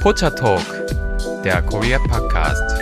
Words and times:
Pocha 0.00 0.30
Talk, 0.30 0.64
der 1.44 1.60
Korea 1.60 1.98
Podcast. 1.98 2.80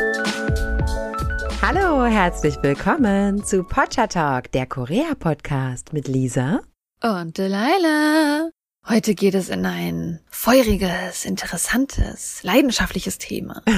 Hallo, 1.60 2.04
herzlich 2.04 2.54
willkommen 2.62 3.42
zu 3.42 3.64
Pocha 3.64 4.06
Talk, 4.06 4.52
der 4.52 4.66
Korea 4.66 5.16
Podcast 5.18 5.92
mit 5.92 6.06
Lisa 6.06 6.60
und 7.02 7.36
Delilah. 7.36 8.50
Heute 8.88 9.16
geht 9.16 9.34
es 9.34 9.48
in 9.48 9.66
ein 9.66 10.20
feuriges, 10.30 11.24
interessantes, 11.24 12.44
leidenschaftliches 12.44 13.18
Thema. 13.18 13.62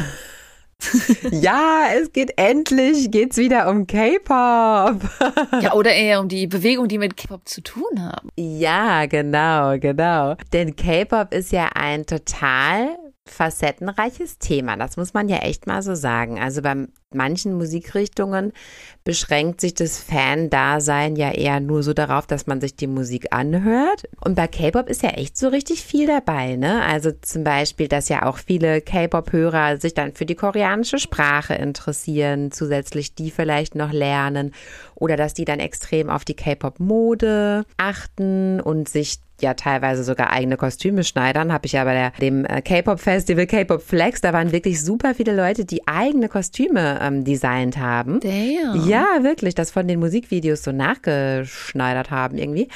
ja, 1.30 1.86
es 1.95 2.12
geht 2.12 2.34
endlich, 2.36 3.11
geht's 3.11 3.38
wieder 3.38 3.70
um 3.70 3.86
K-Pop. 3.86 5.00
ja, 5.62 5.72
oder 5.72 5.93
eher 5.93 6.20
um 6.20 6.29
die 6.29 6.46
Bewegung, 6.46 6.88
die 6.88 6.98
mit 6.98 7.16
K-Pop 7.16 7.48
zu 7.48 7.62
tun 7.62 8.02
haben. 8.02 8.29
Ja, 8.36 9.07
genau, 9.07 9.79
genau. 9.79 10.36
Denn 10.52 10.77
K-Pop 10.77 11.32
ist 11.32 11.52
ja 11.52 11.70
ein 11.75 12.04
total 12.04 12.97
facettenreiches 13.27 14.38
Thema. 14.38 14.77
Das 14.77 14.97
muss 14.97 15.15
man 15.15 15.29
ja 15.29 15.38
echt 15.38 15.66
mal 15.66 15.83
so 15.83 15.95
sagen. 15.95 16.41
Also 16.41 16.62
bei 16.62 16.87
manchen 17.12 17.55
Musikrichtungen 17.55 18.52
beschränkt 19.05 19.60
sich 19.60 19.74
das 19.74 19.98
Fan-Dasein 19.98 21.16
ja 21.16 21.30
eher 21.30 21.60
nur 21.60 21.83
so 21.83 21.93
darauf, 21.93 22.27
dass 22.27 22.46
man 22.46 22.60
sich 22.60 22.77
die 22.77 22.87
Musik 22.87 23.29
anhört. 23.30 24.09
Und 24.24 24.34
bei 24.34 24.46
K-Pop 24.46 24.88
ist 24.88 25.02
ja 25.02 25.10
echt 25.10 25.37
so 25.37 25.48
richtig 25.48 25.83
viel 25.83 26.06
dabei, 26.06 26.56
ne? 26.56 26.83
Also 26.83 27.12
zum 27.12 27.45
Beispiel, 27.45 27.88
dass 27.88 28.09
ja 28.09 28.27
auch 28.27 28.38
viele 28.38 28.80
K-Pop-Hörer 28.80 29.79
sich 29.79 29.95
dann 29.95 30.15
für 30.15 30.27
die 30.27 30.37
koreanische 30.37 30.98
Sprache 30.98 31.55
interessieren, 31.55 32.52
zusätzlich 32.52 33.15
die 33.15 33.30
vielleicht 33.30 33.74
noch 33.74 33.93
lernen 33.93 34.52
oder 34.95 35.16
dass 35.16 35.34
die 35.34 35.45
dann 35.45 35.60
extrem 35.60 36.10
auf 36.10 36.24
die 36.24 36.34
K-Pop-Mode 36.34 37.65
achten 37.77 38.60
und 38.60 38.88
sich 38.88 39.18
ja 39.43 39.55
teilweise 39.55 40.05
sogar 40.05 40.30
eigene 40.30 40.57
Kostüme 40.57 41.05
schneidern. 41.05 41.53
Habe 41.53 41.67
ich 41.67 41.73
ja 41.73 41.85
bei 41.85 41.95
der, 41.95 42.11
dem 42.21 42.45
äh, 42.45 42.62
K-Pop-Festival 42.62 43.47
K-Pop 43.47 43.83
Flex, 43.83 44.21
da 44.21 44.33
waren 44.33 44.53
wirklich 44.53 44.82
super 44.82 45.15
viele 45.15 45.35
Leute, 45.35 45.65
die 45.65 45.87
eigene 45.87 46.29
Kostüme 46.29 46.99
ähm, 47.02 47.24
designt 47.24 47.79
haben. 47.79 48.21
Damn. 48.21 48.88
Ja, 48.88 49.07
wirklich, 49.23 49.55
das 49.55 49.71
von 49.71 49.88
den 49.88 50.01
Musikvideos 50.01 50.63
so 50.63 50.73
nachgeschneidert 50.73 52.10
haben 52.10 52.38
irgendwie. 52.38 52.69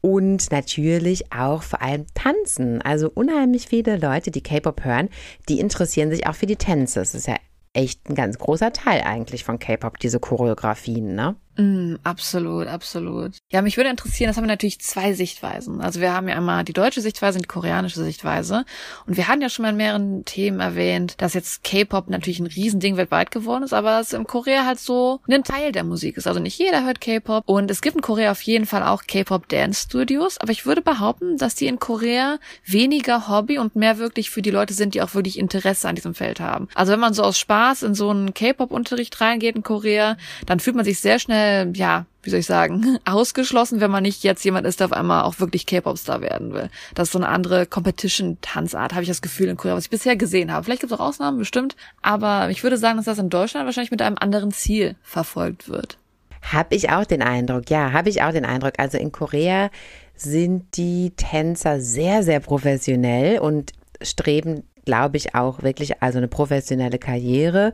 Und 0.00 0.52
natürlich 0.52 1.32
auch 1.32 1.62
vor 1.62 1.82
allem 1.82 2.06
tanzen. 2.14 2.80
Also 2.82 3.10
unheimlich 3.12 3.66
viele 3.66 3.96
Leute, 3.96 4.30
die 4.30 4.42
K-Pop 4.42 4.84
hören, 4.84 5.08
die 5.48 5.58
interessieren 5.58 6.10
sich 6.10 6.26
auch 6.26 6.34
für 6.34 6.46
die 6.46 6.56
Tänze. 6.56 7.00
Das 7.00 7.14
ist 7.14 7.26
ja 7.26 7.34
echt 7.72 8.08
ein 8.08 8.14
ganz 8.14 8.38
großer 8.38 8.72
Teil 8.72 9.02
eigentlich 9.02 9.44
von 9.44 9.58
K-Pop, 9.58 9.98
diese 9.98 10.20
Choreografien, 10.20 11.14
ne? 11.14 11.36
Mm, 11.60 11.96
absolut, 12.04 12.68
absolut. 12.68 13.38
Ja, 13.50 13.62
mich 13.62 13.76
würde 13.76 13.90
interessieren, 13.90 14.28
das 14.28 14.36
haben 14.36 14.44
wir 14.44 14.48
natürlich 14.48 14.80
zwei 14.80 15.12
Sichtweisen. 15.12 15.80
Also 15.80 16.00
wir 16.00 16.12
haben 16.12 16.28
ja 16.28 16.36
einmal 16.36 16.62
die 16.62 16.72
deutsche 16.72 17.00
Sichtweise 17.00 17.38
und 17.38 17.42
die 17.42 17.48
koreanische 17.48 18.00
Sichtweise. 18.00 18.64
Und 19.06 19.16
wir 19.16 19.26
hatten 19.26 19.42
ja 19.42 19.48
schon 19.48 19.64
mal 19.64 19.70
in 19.70 19.76
mehreren 19.76 20.24
Themen 20.24 20.60
erwähnt, 20.60 21.14
dass 21.18 21.34
jetzt 21.34 21.64
K-Pop 21.64 22.10
natürlich 22.10 22.38
ein 22.38 22.46
Riesending 22.46 22.96
weltweit 22.96 23.32
geworden 23.32 23.64
ist, 23.64 23.72
aber 23.72 23.98
es 23.98 24.12
in 24.12 24.24
Korea 24.24 24.66
halt 24.66 24.78
so 24.78 25.20
ein 25.28 25.42
Teil 25.42 25.72
der 25.72 25.82
Musik 25.82 26.16
ist. 26.16 26.28
Also 26.28 26.38
nicht 26.38 26.56
jeder 26.58 26.84
hört 26.86 27.00
K-Pop. 27.00 27.42
Und 27.48 27.72
es 27.72 27.80
gibt 27.80 27.96
in 27.96 28.02
Korea 28.02 28.30
auf 28.30 28.42
jeden 28.42 28.66
Fall 28.66 28.84
auch 28.84 29.02
K-Pop 29.02 29.48
Dance 29.48 29.82
Studios. 29.86 30.38
Aber 30.38 30.52
ich 30.52 30.64
würde 30.64 30.80
behaupten, 30.80 31.38
dass 31.38 31.56
die 31.56 31.66
in 31.66 31.80
Korea 31.80 32.38
weniger 32.64 33.26
Hobby 33.28 33.58
und 33.58 33.74
mehr 33.74 33.98
wirklich 33.98 34.30
für 34.30 34.42
die 34.42 34.52
Leute 34.52 34.74
sind, 34.74 34.94
die 34.94 35.02
auch 35.02 35.14
wirklich 35.14 35.36
Interesse 35.36 35.88
an 35.88 35.96
diesem 35.96 36.14
Feld 36.14 36.38
haben. 36.38 36.68
Also 36.76 36.92
wenn 36.92 37.00
man 37.00 37.14
so 37.14 37.24
aus 37.24 37.36
Spaß 37.36 37.82
in 37.82 37.96
so 37.96 38.10
einen 38.10 38.32
K-Pop-Unterricht 38.32 39.20
reingeht 39.20 39.56
in 39.56 39.64
Korea, 39.64 40.16
dann 40.46 40.60
fühlt 40.60 40.76
man 40.76 40.84
sich 40.84 41.00
sehr 41.00 41.18
schnell 41.18 41.47
äh, 41.48 41.66
ja, 41.72 42.06
wie 42.22 42.30
soll 42.30 42.40
ich 42.40 42.46
sagen, 42.46 42.98
ausgeschlossen, 43.04 43.80
wenn 43.80 43.90
man 43.90 44.02
nicht 44.02 44.22
jetzt 44.22 44.44
jemand 44.44 44.66
ist, 44.66 44.80
der 44.80 44.86
auf 44.86 44.92
einmal 44.92 45.22
auch 45.22 45.40
wirklich 45.40 45.66
K-Pop-Star 45.66 46.20
werden 46.20 46.52
will. 46.52 46.68
Das 46.94 47.08
ist 47.08 47.12
so 47.12 47.18
eine 47.18 47.28
andere 47.28 47.66
Competition-Tanzart, 47.66 48.92
habe 48.92 49.02
ich 49.02 49.08
das 49.08 49.22
Gefühl 49.22 49.48
in 49.48 49.56
Korea, 49.56 49.76
was 49.76 49.84
ich 49.84 49.90
bisher 49.90 50.16
gesehen 50.16 50.52
habe. 50.52 50.64
Vielleicht 50.64 50.80
gibt 50.80 50.92
es 50.92 50.98
auch 50.98 51.04
Ausnahmen, 51.04 51.38
bestimmt. 51.38 51.76
Aber 52.02 52.50
ich 52.50 52.62
würde 52.62 52.76
sagen, 52.76 52.96
dass 52.96 53.06
das 53.06 53.18
in 53.18 53.30
Deutschland 53.30 53.66
wahrscheinlich 53.66 53.90
mit 53.90 54.02
einem 54.02 54.16
anderen 54.18 54.52
Ziel 54.52 54.96
verfolgt 55.02 55.68
wird. 55.68 55.98
Habe 56.42 56.74
ich 56.74 56.90
auch 56.90 57.04
den 57.04 57.22
Eindruck, 57.22 57.70
ja, 57.70 57.92
habe 57.92 58.08
ich 58.08 58.22
auch 58.22 58.32
den 58.32 58.44
Eindruck. 58.44 58.74
Also 58.78 58.98
in 58.98 59.12
Korea 59.12 59.70
sind 60.14 60.76
die 60.76 61.12
Tänzer 61.16 61.80
sehr, 61.80 62.22
sehr 62.22 62.40
professionell 62.40 63.38
und 63.38 63.72
streben, 64.02 64.64
glaube 64.84 65.16
ich, 65.16 65.34
auch 65.34 65.62
wirklich 65.62 66.02
also 66.02 66.18
eine 66.18 66.28
professionelle 66.28 66.98
Karriere 66.98 67.72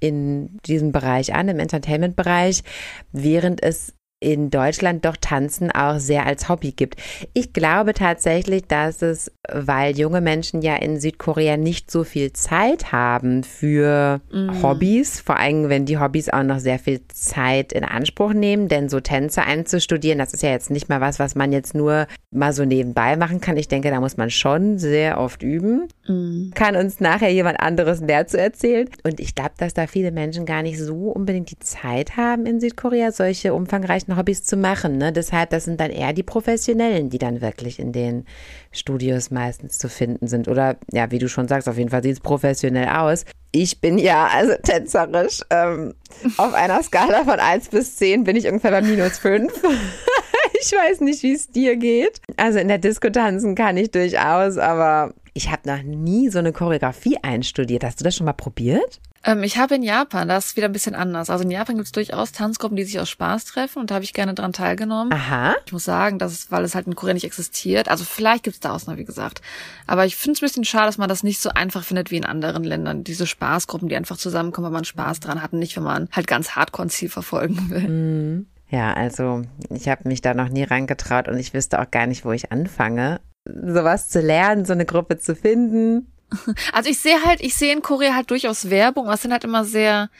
in 0.00 0.58
diesem 0.66 0.92
Bereich 0.92 1.34
an, 1.34 1.48
im 1.48 1.58
Entertainment-Bereich, 1.58 2.62
während 3.12 3.62
es 3.62 3.95
in 4.18 4.48
Deutschland 4.48 5.04
doch 5.04 5.16
Tanzen 5.18 5.70
auch 5.70 5.98
sehr 5.98 6.24
als 6.24 6.48
Hobby 6.48 6.72
gibt. 6.72 6.96
Ich 7.34 7.52
glaube 7.52 7.92
tatsächlich, 7.92 8.64
dass 8.66 9.02
es, 9.02 9.30
weil 9.52 9.96
junge 9.96 10.22
Menschen 10.22 10.62
ja 10.62 10.76
in 10.76 10.98
Südkorea 10.98 11.58
nicht 11.58 11.90
so 11.90 12.02
viel 12.02 12.32
Zeit 12.32 12.92
haben 12.92 13.44
für 13.44 14.22
mm. 14.32 14.62
Hobbys, 14.62 15.20
vor 15.20 15.36
allem 15.36 15.68
wenn 15.68 15.84
die 15.84 15.98
Hobbys 15.98 16.30
auch 16.30 16.42
noch 16.44 16.60
sehr 16.60 16.78
viel 16.78 17.02
Zeit 17.08 17.74
in 17.74 17.84
Anspruch 17.84 18.32
nehmen, 18.32 18.68
denn 18.68 18.88
so 18.88 19.00
Tänze 19.00 19.42
einzustudieren, 19.42 20.18
das 20.18 20.32
ist 20.32 20.42
ja 20.42 20.50
jetzt 20.50 20.70
nicht 20.70 20.88
mal 20.88 21.02
was, 21.02 21.18
was 21.18 21.34
man 21.34 21.52
jetzt 21.52 21.74
nur 21.74 22.06
mal 22.30 22.54
so 22.54 22.64
nebenbei 22.64 23.16
machen 23.16 23.42
kann. 23.42 23.58
Ich 23.58 23.68
denke, 23.68 23.90
da 23.90 24.00
muss 24.00 24.16
man 24.16 24.30
schon 24.30 24.78
sehr 24.78 25.20
oft 25.20 25.42
üben. 25.42 25.88
Mm. 26.06 26.52
Kann 26.54 26.74
uns 26.74 27.00
nachher 27.00 27.30
jemand 27.30 27.60
anderes 27.60 28.00
mehr 28.00 28.26
zu 28.26 28.38
erzählen. 28.38 28.88
Und 29.04 29.20
ich 29.20 29.34
glaube, 29.34 29.52
dass 29.58 29.74
da 29.74 29.86
viele 29.86 30.10
Menschen 30.10 30.46
gar 30.46 30.62
nicht 30.62 30.78
so 30.78 31.10
unbedingt 31.10 31.50
die 31.50 31.58
Zeit 31.58 32.16
haben 32.16 32.46
in 32.46 32.60
Südkorea, 32.60 33.12
solche 33.12 33.52
umfangreichen 33.52 34.05
leichten 34.06 34.16
Hobbys 34.16 34.44
zu 34.44 34.56
machen. 34.56 34.98
Ne? 34.98 35.12
Deshalb, 35.12 35.50
das 35.50 35.64
sind 35.64 35.80
dann 35.80 35.90
eher 35.90 36.12
die 36.12 36.22
Professionellen, 36.22 37.10
die 37.10 37.18
dann 37.18 37.40
wirklich 37.40 37.78
in 37.78 37.92
den 37.92 38.24
Studios 38.72 39.30
meistens 39.30 39.78
zu 39.78 39.88
finden 39.88 40.28
sind. 40.28 40.48
Oder 40.48 40.76
ja, 40.92 41.10
wie 41.10 41.18
du 41.18 41.28
schon 41.28 41.48
sagst, 41.48 41.68
auf 41.68 41.76
jeden 41.76 41.90
Fall 41.90 42.02
sieht 42.02 42.14
es 42.14 42.20
professionell 42.20 42.88
aus. 42.88 43.24
Ich 43.52 43.80
bin 43.80 43.98
ja 43.98 44.28
also 44.32 44.54
tänzerisch. 44.62 45.40
Ähm, 45.50 45.94
auf 46.36 46.54
einer 46.54 46.82
Skala 46.82 47.24
von 47.24 47.40
1 47.40 47.68
bis 47.68 47.96
10 47.96 48.24
bin 48.24 48.36
ich 48.36 48.46
ungefähr 48.46 48.70
bei 48.70 48.82
minus 48.82 49.18
5. 49.18 49.52
ich 50.60 50.72
weiß 50.72 51.00
nicht, 51.00 51.22
wie 51.22 51.32
es 51.32 51.48
dir 51.48 51.76
geht. 51.76 52.20
Also 52.36 52.58
in 52.58 52.68
der 52.68 52.78
Disco 52.78 53.10
tanzen 53.10 53.54
kann 53.54 53.76
ich 53.76 53.90
durchaus, 53.90 54.58
aber 54.58 55.14
ich 55.34 55.50
habe 55.50 55.68
noch 55.68 55.82
nie 55.82 56.28
so 56.30 56.38
eine 56.38 56.52
Choreografie 56.52 57.18
einstudiert. 57.22 57.84
Hast 57.84 58.00
du 58.00 58.04
das 58.04 58.16
schon 58.16 58.26
mal 58.26 58.32
probiert? 58.32 59.00
Ähm, 59.26 59.42
ich 59.42 59.58
habe 59.58 59.74
in 59.74 59.82
Japan, 59.82 60.28
das 60.28 60.46
ist 60.46 60.56
wieder 60.56 60.68
ein 60.68 60.72
bisschen 60.72 60.94
anders. 60.94 61.28
Also 61.28 61.42
in 61.44 61.50
Japan 61.50 61.74
gibt 61.74 61.86
es 61.86 61.92
durchaus 61.92 62.32
Tanzgruppen, 62.32 62.76
die 62.76 62.84
sich 62.84 63.00
aus 63.00 63.10
Spaß 63.10 63.44
treffen 63.44 63.80
und 63.80 63.90
da 63.90 63.96
habe 63.96 64.04
ich 64.04 64.14
gerne 64.14 64.34
dran 64.34 64.52
teilgenommen. 64.52 65.12
Aha. 65.12 65.56
Ich 65.66 65.72
muss 65.72 65.84
sagen, 65.84 66.18
das 66.18 66.32
ist, 66.32 66.52
weil 66.52 66.64
es 66.64 66.74
halt 66.76 66.86
in 66.86 66.94
Korea 66.94 67.14
nicht 67.14 67.24
existiert. 67.24 67.88
Also 67.88 68.04
vielleicht 68.04 68.44
gibt 68.44 68.54
es 68.54 68.60
da 68.60 68.70
Ausnahmen, 68.70 68.98
wie 68.98 69.04
gesagt. 69.04 69.42
Aber 69.86 70.06
ich 70.06 70.16
finde 70.16 70.36
es 70.36 70.42
ein 70.42 70.46
bisschen 70.46 70.64
schade, 70.64 70.86
dass 70.86 70.98
man 70.98 71.08
das 71.08 71.24
nicht 71.24 71.40
so 71.40 71.50
einfach 71.50 71.82
findet 71.82 72.12
wie 72.12 72.16
in 72.16 72.24
anderen 72.24 72.62
Ländern. 72.62 73.02
Diese 73.02 73.26
Spaßgruppen, 73.26 73.88
die 73.88 73.96
einfach 73.96 74.16
zusammenkommen, 74.16 74.66
weil 74.66 74.72
man 74.72 74.84
Spaß 74.84 75.20
dran 75.20 75.42
hat 75.42 75.52
und 75.52 75.58
nicht, 75.58 75.76
wenn 75.76 75.82
man 75.82 76.08
halt 76.12 76.28
ganz 76.28 76.52
hardcore 76.52 76.86
ein 76.86 76.90
Ziel 76.90 77.08
verfolgen 77.08 77.68
will. 77.68 77.88
Mhm. 77.88 78.46
Ja, 78.68 78.94
also 78.94 79.42
ich 79.70 79.88
habe 79.88 80.08
mich 80.08 80.22
da 80.22 80.34
noch 80.34 80.48
nie 80.48 80.64
rangetraut 80.64 81.28
und 81.28 81.38
ich 81.38 81.54
wüsste 81.54 81.80
auch 81.80 81.90
gar 81.90 82.06
nicht, 82.06 82.24
wo 82.24 82.32
ich 82.32 82.50
anfange, 82.52 83.20
sowas 83.44 84.08
zu 84.08 84.20
lernen, 84.20 84.64
so 84.64 84.72
eine 84.72 84.84
Gruppe 84.84 85.18
zu 85.18 85.36
finden. 85.36 86.12
Also 86.72 86.90
ich 86.90 86.98
sehe 86.98 87.24
halt, 87.24 87.40
ich 87.40 87.54
sehe 87.54 87.72
in 87.72 87.82
Korea 87.82 88.14
halt 88.14 88.30
durchaus 88.30 88.68
Werbung, 88.70 89.08
es 89.08 89.22
sind 89.22 89.32
halt 89.32 89.44
immer 89.44 89.64
sehr, 89.64 90.10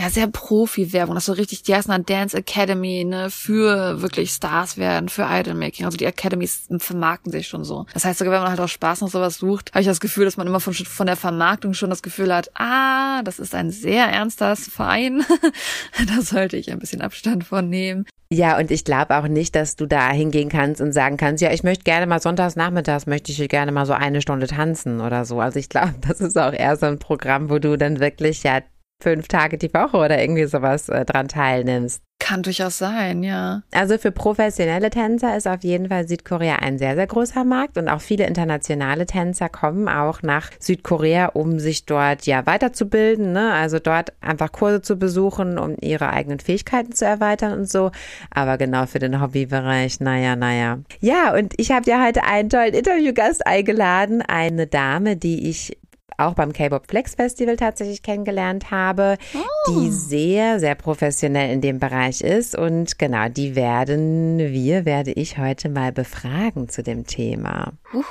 ja, 0.00 0.08
sehr 0.08 0.28
Profi-Werbung. 0.28 1.14
Das 1.14 1.24
ist 1.24 1.26
so 1.26 1.32
richtig, 1.34 1.62
die 1.62 1.72
dann 1.72 2.06
Dance 2.06 2.34
Academy, 2.34 3.04
ne, 3.04 3.28
für 3.28 4.00
wirklich 4.00 4.30
Stars 4.30 4.78
werden, 4.78 5.10
für 5.10 5.26
Idolmaking. 5.30 5.84
Also 5.84 5.98
die 5.98 6.06
Academies 6.06 6.68
vermarkten 6.78 7.30
sich 7.30 7.48
schon 7.48 7.64
so. 7.64 7.84
Das 7.92 8.06
heißt 8.06 8.18
sogar, 8.18 8.32
wenn 8.32 8.40
man 8.40 8.50
halt 8.50 8.60
auch 8.60 8.68
Spaß 8.68 9.02
nach 9.02 9.08
sowas 9.08 9.36
sucht, 9.36 9.72
habe 9.72 9.82
ich 9.82 9.86
das 9.86 10.00
Gefühl, 10.00 10.24
dass 10.24 10.38
man 10.38 10.46
immer 10.46 10.60
von, 10.60 10.72
von 10.72 11.06
der 11.06 11.16
Vermarktung 11.16 11.74
schon 11.74 11.90
das 11.90 12.00
Gefühl 12.00 12.34
hat, 12.34 12.50
ah, 12.54 13.22
das 13.24 13.38
ist 13.38 13.54
ein 13.54 13.70
sehr 13.70 14.06
ernster 14.06 14.56
Verein. 14.56 15.22
da 16.08 16.22
sollte 16.22 16.56
ich 16.56 16.72
ein 16.72 16.78
bisschen 16.78 17.02
Abstand 17.02 17.44
von 17.44 17.68
nehmen. 17.68 18.06
Ja, 18.32 18.56
und 18.58 18.70
ich 18.70 18.84
glaube 18.84 19.18
auch 19.18 19.28
nicht, 19.28 19.54
dass 19.54 19.76
du 19.76 19.84
da 19.84 20.08
hingehen 20.12 20.48
kannst 20.48 20.80
und 20.80 20.92
sagen 20.92 21.18
kannst, 21.18 21.42
ja, 21.42 21.52
ich 21.52 21.62
möchte 21.62 21.84
gerne 21.84 22.06
mal 22.06 22.22
sonntags 22.22 22.56
nachmittags, 22.56 23.06
möchte 23.06 23.32
ich 23.32 23.48
gerne 23.50 23.70
mal 23.70 23.84
so 23.84 23.92
eine 23.92 24.22
Stunde 24.22 24.46
tanzen 24.46 25.02
oder 25.02 25.26
so. 25.26 25.40
Also 25.40 25.58
ich 25.58 25.68
glaube, 25.68 25.96
das 26.08 26.22
ist 26.22 26.38
auch 26.38 26.54
eher 26.54 26.76
so 26.76 26.86
ein 26.86 26.98
Programm, 26.98 27.50
wo 27.50 27.58
du 27.58 27.76
dann 27.76 28.00
wirklich 28.00 28.44
ja 28.44 28.60
fünf 29.00 29.28
Tage 29.28 29.58
die 29.58 29.72
Woche 29.72 29.96
oder 29.96 30.20
irgendwie 30.20 30.44
sowas 30.44 30.88
äh, 30.88 31.04
dran 31.04 31.28
teilnimmst. 31.28 32.02
Kann 32.20 32.42
durchaus 32.42 32.76
sein, 32.76 33.22
ja. 33.22 33.62
Also 33.72 33.96
für 33.96 34.12
professionelle 34.12 34.90
Tänzer 34.90 35.38
ist 35.38 35.48
auf 35.48 35.64
jeden 35.64 35.88
Fall 35.88 36.06
Südkorea 36.06 36.56
ein 36.56 36.78
sehr, 36.78 36.94
sehr 36.94 37.06
großer 37.06 37.44
Markt 37.44 37.78
und 37.78 37.88
auch 37.88 38.02
viele 38.02 38.26
internationale 38.26 39.06
Tänzer 39.06 39.48
kommen 39.48 39.88
auch 39.88 40.22
nach 40.22 40.50
Südkorea, 40.60 41.26
um 41.28 41.58
sich 41.58 41.86
dort 41.86 42.26
ja 42.26 42.44
weiterzubilden, 42.44 43.32
ne? 43.32 43.54
also 43.54 43.78
dort 43.78 44.12
einfach 44.20 44.52
Kurse 44.52 44.82
zu 44.82 44.96
besuchen, 44.96 45.58
um 45.58 45.76
ihre 45.80 46.10
eigenen 46.10 46.40
Fähigkeiten 46.40 46.92
zu 46.92 47.06
erweitern 47.06 47.58
und 47.58 47.70
so. 47.70 47.90
Aber 48.30 48.58
genau 48.58 48.84
für 48.84 48.98
den 48.98 49.20
Hobbybereich, 49.20 50.00
naja, 50.00 50.36
naja. 50.36 50.78
Ja, 51.00 51.34
und 51.34 51.54
ich 51.56 51.70
habe 51.70 51.90
ja 51.90 52.04
heute 52.04 52.24
einen 52.24 52.50
tollen 52.50 52.74
Interviewgast 52.74 53.46
eingeladen, 53.46 54.20
eine 54.20 54.66
Dame, 54.66 55.16
die 55.16 55.48
ich 55.48 55.78
auch 56.20 56.34
beim 56.34 56.52
K-Pop 56.52 56.86
Flex 56.88 57.14
Festival 57.14 57.56
tatsächlich 57.56 58.02
kennengelernt 58.02 58.70
habe, 58.70 59.16
oh. 59.34 59.70
die 59.70 59.90
sehr, 59.90 60.60
sehr 60.60 60.74
professionell 60.74 61.52
in 61.52 61.60
dem 61.60 61.78
Bereich 61.78 62.20
ist. 62.20 62.56
Und 62.56 62.98
genau, 62.98 63.28
die 63.28 63.56
werden 63.56 64.38
wir, 64.38 64.84
werde 64.84 65.12
ich 65.12 65.38
heute 65.38 65.68
mal 65.68 65.92
befragen 65.92 66.68
zu 66.68 66.82
dem 66.82 67.06
Thema. 67.06 67.72
Uhu 67.92 68.04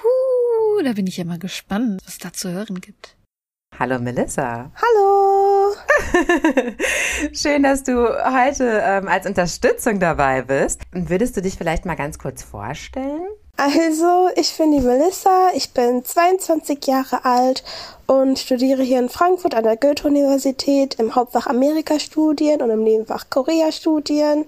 Uh, 0.80 0.84
da 0.84 0.94
bin 0.94 1.08
ich 1.08 1.18
ja 1.18 1.26
mal 1.26 1.40
gespannt, 1.40 2.02
was 2.06 2.14
es 2.14 2.20
da 2.20 2.32
zu 2.32 2.52
hören 2.52 2.80
gibt. 2.80 3.18
Hallo 3.78 4.00
Melissa. 4.00 4.72
Hallo. 4.76 5.76
Schön, 7.34 7.64
dass 7.64 7.84
du 7.84 7.96
heute 7.98 8.82
ähm, 8.84 9.08
als 9.08 9.26
Unterstützung 9.26 10.00
dabei 10.00 10.42
bist. 10.42 10.82
Würdest 10.92 11.38
du 11.38 11.42
dich 11.42 11.56
vielleicht 11.56 11.86
mal 11.86 11.96
ganz 11.96 12.18
kurz 12.18 12.44
vorstellen? 12.44 13.29
Also, 13.62 14.30
ich 14.38 14.56
bin 14.58 14.72
die 14.72 14.80
Melissa, 14.80 15.50
ich 15.54 15.72
bin 15.72 16.06
22 16.06 16.88
Jahre 16.88 17.26
alt 17.26 17.62
und 18.08 18.40
studiere 18.40 18.84
hier 18.84 19.00
in 19.00 19.10
Frankfurt 19.10 19.54
an 19.54 19.66
der 19.66 19.76
Goethe-Universität 19.76 20.96
im 20.98 21.14
Hauptfach 21.14 21.46
Amerika-Studien 21.46 22.62
und 22.62 22.70
im 22.70 22.86
Nebenfach 22.86 23.26
Korea-Studien 23.30 24.46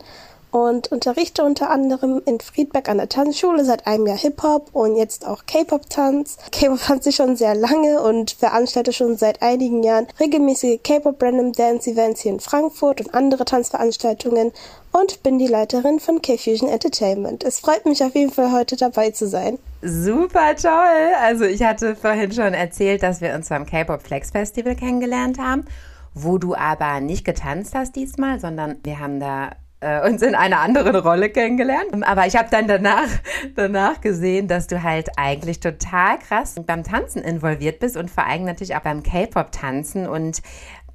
und 0.51 0.91
unterrichte 0.91 1.43
unter 1.43 1.69
anderem 1.69 2.21
in 2.25 2.39
Friedberg 2.39 2.89
an 2.89 2.97
der 2.97 3.09
Tanzschule 3.09 3.63
seit 3.65 3.87
einem 3.87 4.05
Jahr 4.05 4.17
Hip-Hop 4.17 4.69
und 4.73 4.95
jetzt 4.97 5.25
auch 5.25 5.45
K-Pop-Tanz. 5.45 6.37
K-Pop 6.51 6.79
tanze 6.79 7.09
ich 7.09 7.15
schon 7.15 7.35
sehr 7.35 7.55
lange 7.55 8.01
und 8.01 8.31
veranstalte 8.31 8.93
schon 8.93 9.17
seit 9.17 9.41
einigen 9.41 9.81
Jahren 9.83 10.07
regelmäßige 10.19 10.79
K-Pop 10.83 11.21
Random 11.23 11.53
Dance 11.53 11.89
Events 11.89 12.21
hier 12.21 12.33
in 12.33 12.39
Frankfurt 12.39 13.01
und 13.01 13.13
andere 13.13 13.45
Tanzveranstaltungen 13.45 14.51
und 14.91 15.23
bin 15.23 15.39
die 15.39 15.47
Leiterin 15.47 15.99
von 15.99 16.21
K-Fusion 16.21 16.69
Entertainment. 16.69 17.43
Es 17.43 17.59
freut 17.59 17.85
mich 17.85 18.03
auf 18.03 18.13
jeden 18.13 18.31
Fall 18.31 18.51
heute 18.51 18.75
dabei 18.75 19.11
zu 19.11 19.27
sein. 19.27 19.57
Super 19.81 20.55
toll! 20.55 21.15
Also 21.21 21.45
ich 21.45 21.63
hatte 21.63 21.95
vorhin 21.95 22.31
schon 22.31 22.53
erzählt, 22.53 23.01
dass 23.01 23.21
wir 23.21 23.33
uns 23.33 23.49
beim 23.49 23.65
K-Pop 23.65 24.01
Flex 24.01 24.31
Festival 24.31 24.75
kennengelernt 24.75 25.39
haben, 25.39 25.65
wo 26.13 26.37
du 26.37 26.55
aber 26.55 26.99
nicht 26.99 27.23
getanzt 27.23 27.73
hast 27.73 27.95
diesmal, 27.95 28.39
sondern 28.39 28.75
wir 28.83 28.99
haben 28.99 29.19
da 29.19 29.51
äh, 29.81 30.07
uns 30.07 30.21
in 30.21 30.35
einer 30.35 30.59
anderen 30.59 30.95
Rolle 30.95 31.29
kennengelernt. 31.29 31.89
Aber 32.03 32.25
ich 32.25 32.35
habe 32.35 32.49
dann 32.49 32.67
danach, 32.67 33.09
danach 33.55 33.99
gesehen, 33.99 34.47
dass 34.47 34.67
du 34.67 34.81
halt 34.81 35.09
eigentlich 35.17 35.59
total 35.59 36.19
krass 36.19 36.55
beim 36.65 36.83
Tanzen 36.83 37.21
involviert 37.21 37.79
bist 37.79 37.97
und 37.97 38.09
vor 38.09 38.25
allem 38.25 38.45
natürlich 38.45 38.75
auch 38.75 38.81
beim 38.81 39.03
K-Pop-Tanzen. 39.03 40.07
Und 40.07 40.41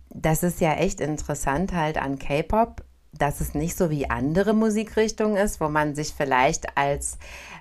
das 0.08 0.42
ist 0.42 0.60
ja 0.60 0.74
echt 0.74 1.00
interessant 1.00 1.72
halt 1.72 1.98
an 1.98 2.18
K-Pop, 2.18 2.82
dass 3.12 3.40
es 3.40 3.54
nicht 3.54 3.76
so 3.76 3.90
wie 3.90 4.08
andere 4.08 4.54
Musikrichtungen 4.54 5.36
ist, 5.36 5.60
wo 5.60 5.68
man 5.68 5.94
sich 5.94 6.14
vielleicht 6.16 6.76
als 6.76 7.18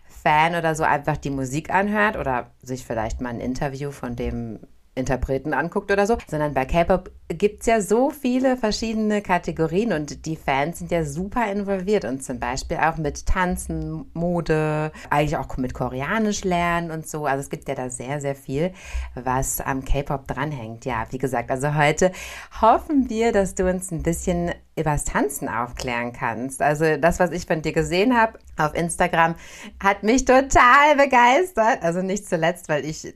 Fan 0.07 0.55
oder 0.55 0.75
so 0.75 0.83
einfach 0.83 1.17
die 1.17 1.29
Musik 1.29 1.73
anhört 1.73 2.17
oder 2.17 2.51
sich 2.61 2.85
vielleicht 2.85 3.21
mal 3.21 3.29
ein 3.29 3.39
Interview 3.39 3.91
von 3.91 4.15
dem 4.15 4.59
Interpreten 4.95 5.53
anguckt 5.53 5.91
oder 5.91 6.07
so, 6.07 6.17
sondern 6.27 6.53
bei 6.53 6.65
K-Pop 6.65 7.11
gibt's 7.27 7.65
ja 7.65 7.81
so 7.81 8.11
viele 8.11 8.55
verschiedene 8.55 9.21
Kategorien 9.21 9.91
und 9.93 10.25
die 10.25 10.35
Fans 10.35 10.79
sind 10.79 10.91
ja 10.91 11.03
super 11.03 11.51
involviert 11.51 12.05
und 12.05 12.23
zum 12.23 12.39
Beispiel 12.39 12.77
auch 12.77 12.97
mit 12.97 13.25
Tanzen, 13.25 14.09
Mode, 14.13 14.91
eigentlich 15.09 15.37
auch 15.37 15.57
mit 15.57 15.73
Koreanisch 15.73 16.43
lernen 16.43 16.91
und 16.91 17.07
so. 17.07 17.25
Also 17.25 17.41
es 17.41 17.49
gibt 17.49 17.67
ja 17.67 17.75
da 17.75 17.89
sehr, 17.89 18.21
sehr 18.21 18.35
viel, 18.35 18.71
was 19.15 19.59
am 19.59 19.83
K-Pop 19.83 20.27
dranhängt. 20.27 20.85
Ja, 20.85 21.05
wie 21.09 21.17
gesagt, 21.17 21.51
also 21.51 21.75
heute 21.75 22.11
hoffen 22.61 23.09
wir, 23.09 23.31
dass 23.31 23.55
du 23.55 23.69
uns 23.69 23.91
ein 23.91 24.03
bisschen 24.03 24.51
übers 24.77 25.05
Tanzen 25.05 25.49
aufklären 25.49 26.13
kannst. 26.13 26.61
Also 26.61 26.97
das, 26.97 27.19
was 27.19 27.31
ich 27.31 27.45
von 27.45 27.61
dir 27.61 27.73
gesehen 27.73 28.17
habe 28.17 28.39
auf 28.57 28.73
Instagram, 28.75 29.35
hat 29.81 30.03
mich 30.03 30.25
total 30.25 30.95
begeistert. 30.95 31.81
Also 31.81 32.01
nicht 32.01 32.27
zuletzt, 32.27 32.69
weil 32.69 32.85
ich 32.85 33.15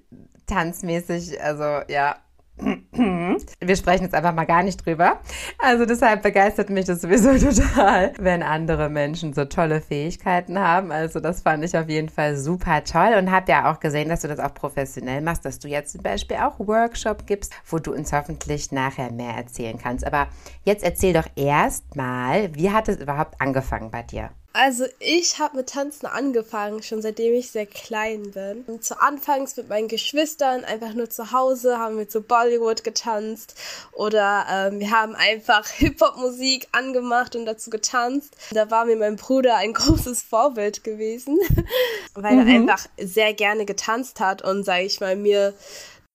tanzmäßig, 0.49 1.41
also 1.41 1.81
ja. 1.87 2.17
Wir 2.61 3.75
sprechen 3.77 4.03
jetzt 4.03 4.13
einfach 4.13 4.33
mal 4.33 4.45
gar 4.45 4.63
nicht 4.63 4.85
drüber. 4.85 5.21
Also 5.59 5.85
deshalb 5.85 6.23
begeistert 6.23 6.69
mich 6.69 6.85
das 6.85 7.01
sowieso 7.01 7.37
total, 7.51 8.11
wenn 8.19 8.43
andere 8.43 8.89
Menschen 8.89 9.33
so 9.33 9.45
tolle 9.45 9.79
Fähigkeiten 9.79 10.59
haben. 10.59 10.91
Also 10.91 11.21
das 11.21 11.41
fand 11.41 11.63
ich 11.63 11.77
auf 11.77 11.87
jeden 11.87 12.09
Fall 12.09 12.35
super 12.35 12.83
toll 12.83 13.15
und 13.17 13.31
habe 13.31 13.49
ja 13.49 13.71
auch 13.71 13.79
gesehen, 13.79 14.09
dass 14.09 14.21
du 14.21 14.27
das 14.27 14.39
auch 14.39 14.53
professionell 14.53 15.21
machst, 15.21 15.45
dass 15.45 15.59
du 15.59 15.69
jetzt 15.69 15.93
zum 15.93 16.03
Beispiel 16.03 16.37
auch 16.37 16.59
Workshop 16.59 17.25
gibst, 17.25 17.53
wo 17.65 17.79
du 17.79 17.93
uns 17.93 18.11
hoffentlich 18.11 18.73
nachher 18.73 19.11
mehr 19.11 19.35
erzählen 19.35 19.77
kannst. 19.77 20.05
Aber 20.05 20.27
jetzt 20.65 20.83
erzähl 20.83 21.13
doch 21.13 21.27
erst 21.37 21.95
mal, 21.95 22.53
wie 22.55 22.71
hat 22.71 22.89
es 22.89 22.97
überhaupt 22.97 23.39
angefangen 23.39 23.89
bei 23.89 24.03
dir? 24.03 24.31
Also 24.51 24.85
ich 24.97 25.37
habe 25.37 25.57
mit 25.57 25.69
Tanzen 25.69 26.07
angefangen, 26.07 26.81
schon 26.81 27.03
seitdem 27.03 27.35
ich 27.35 27.51
sehr 27.51 27.67
klein 27.67 28.31
bin. 28.31 28.63
Und 28.65 28.83
zu 28.83 28.99
Anfangs 28.99 29.55
mit 29.55 29.69
meinen 29.69 29.87
Geschwistern 29.87 30.65
einfach 30.65 30.93
nur 30.93 31.07
zu 31.09 31.31
Hause 31.31 31.77
haben 31.77 31.99
wir 31.99 32.09
zu 32.09 32.21
Bollywood 32.21 32.83
getanzt 32.83 33.53
oder 33.91 34.47
ähm, 34.49 34.79
wir 34.79 34.89
haben 34.89 35.15
einfach 35.15 35.67
Hip-Hop-Musik 35.77 36.67
angemacht 36.71 37.35
und 37.35 37.45
dazu 37.45 37.69
getanzt. 37.69 38.35
Da 38.51 38.71
war 38.71 38.85
mir 38.85 38.95
mein 38.95 39.17
Bruder 39.17 39.55
ein 39.55 39.73
großes 39.75 40.23
Vorbild 40.23 40.83
gewesen, 40.83 41.37
weil 42.15 42.37
mhm. 42.37 42.47
er 42.47 42.55
einfach 42.55 42.87
sehr 42.97 43.33
gerne 43.35 43.65
getanzt 43.65 44.19
hat 44.19 44.41
und, 44.41 44.63
sage 44.63 44.83
ich 44.83 44.99
mal, 44.99 45.15
mir 45.15 45.53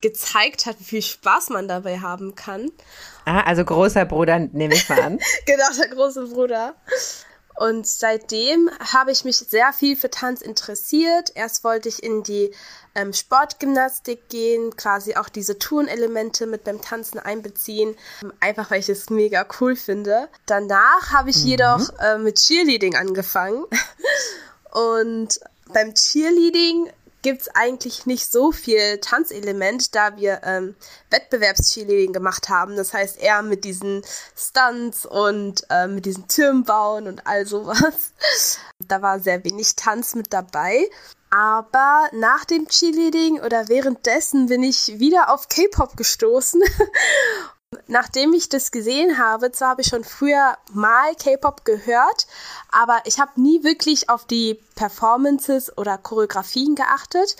gezeigt 0.01 0.67
hat, 0.67 0.81
wie 0.81 0.85
viel 0.85 1.03
Spaß 1.03 1.51
man 1.51 1.69
dabei 1.69 2.01
haben 2.01 2.35
kann. 2.35 2.71
Ah, 3.27 3.41
also 3.43 3.65
großer 3.65 4.05
Bruder, 4.05 4.39
nehme 4.39 4.75
ich 4.75 4.89
mal 4.89 5.01
an. 5.01 5.19
genau, 5.47 5.65
der 5.79 5.89
große 5.89 6.27
Bruder. 6.27 6.75
Und 7.57 7.87
seitdem 7.87 8.69
habe 8.93 9.13
ich 9.13 9.25
mich 9.25 9.39
sehr 9.39 9.73
viel 9.73 9.97
für 9.97 10.11
Tanz 10.11 10.43
interessiert. 10.43 11.31
Erst 11.35 11.63
wollte 11.63 11.89
ich 11.89 12.03
in 12.03 12.23
die 12.25 12.53
ähm, 12.95 13.13
Sportgymnastik 13.13 14.29
gehen, 14.29 14.75
quasi 14.77 15.15
auch 15.15 15.29
diese 15.29 15.59
Turnelemente 15.59 16.47
mit 16.47 16.65
beim 16.65 16.83
Tanzen 16.83 17.19
einbeziehen, 17.19 17.97
einfach 18.41 18.71
weil 18.71 18.81
ich 18.81 18.89
es 18.89 19.09
mega 19.11 19.47
cool 19.61 19.77
finde. 19.77 20.29
Danach 20.47 21.13
habe 21.13 21.31
ich 21.31 21.43
mhm. 21.45 21.47
jedoch 21.47 21.89
äh, 22.01 22.19
mit 22.19 22.37
Cheerleading 22.37 22.97
angefangen. 22.97 23.65
Und 24.73 25.39
beim 25.73 25.95
Cheerleading 25.95 26.91
gibt's 27.25 27.49
eigentlich 27.49 28.05
nicht 28.07 28.31
so 28.31 28.53
viel 28.53 28.99
Tanzelement, 28.99 29.95
da 29.95 30.17
wir 30.17 30.43
ähm, 30.45 30.77
Wettbewerbscheerleading 31.11 32.13
gemacht 32.13 32.51
haben. 32.51 32.77
Das 32.77 32.93
heißt 32.93 33.19
eher 33.19 33.43
mit 33.43 33.65
diesen 33.65 34.03
Stunts 34.37 35.07
und 35.07 35.67
äh, 35.71 35.89
mit 35.89 36.05
diesen 36.05 36.29
Türmen 36.29 36.65
bauen 36.65 37.09
und 37.09 37.27
all 37.27 37.47
sowas. 37.47 38.13
Da 38.87 39.01
war 39.01 39.19
sehr 39.19 39.43
wenig 39.45 39.77
Tanz 39.77 40.15
mit 40.15 40.33
dabei. 40.33 40.87
Aber 41.31 42.09
nach 42.13 42.45
dem 42.45 42.69
Cheerleading 42.69 43.41
oder 43.41 43.69
währenddessen 43.69 44.47
bin 44.47 44.63
ich 44.63 44.99
wieder 44.99 45.33
auf 45.33 45.49
K-Pop 45.49 45.97
gestoßen 45.97 46.63
Nachdem 47.87 48.33
ich 48.33 48.49
das 48.49 48.71
gesehen 48.71 49.19
habe, 49.19 49.53
zwar 49.53 49.71
habe 49.71 49.83
ich 49.83 49.89
schon 49.89 50.05
früher 50.05 50.57
mal 50.73 51.15
K-Pop 51.15 51.65
gehört, 51.65 52.27
aber 52.71 53.03
ich 53.05 53.21
habe 53.21 53.41
nie 53.41 53.63
wirklich 53.63 54.09
auf 54.09 54.25
die 54.25 54.59
Performances 54.75 55.77
oder 55.77 55.99
Choreografien 55.99 56.75
geachtet. 56.75 57.37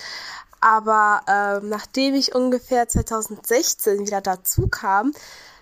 Aber 0.61 1.21
ähm, 1.29 1.69
nachdem 1.69 2.15
ich 2.15 2.35
ungefähr 2.35 2.89
2016 2.89 4.07
wieder 4.07 4.21
dazu 4.21 4.69
kam, 4.69 5.13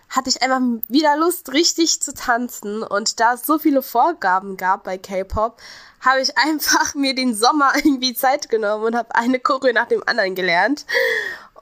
hatte 0.09 0.29
ich 0.29 0.43
einfach 0.43 0.61
wieder 0.89 1.17
Lust, 1.17 1.53
richtig 1.53 2.01
zu 2.03 2.13
tanzen. 2.13 2.83
Und 2.83 3.19
da 3.19 3.35
es 3.35 3.47
so 3.47 3.59
viele 3.59 3.83
Vorgaben 3.83 4.57
gab 4.57 4.85
bei 4.85 4.99
K-Pop, 4.99 5.61
habe 6.01 6.21
ich 6.21 6.37
einfach 6.37 6.95
mir 6.95 7.15
den 7.15 7.35
Sommer 7.35 7.73
irgendwie 7.77 8.15
Zeit 8.15 8.49
genommen 8.49 8.85
und 8.85 8.97
habe 8.97 9.15
eine 9.15 9.41
Choreo 9.41 9.73
nach 9.73 9.89
dem 9.89 10.03
anderen 10.07 10.35
gelernt. 10.35 10.87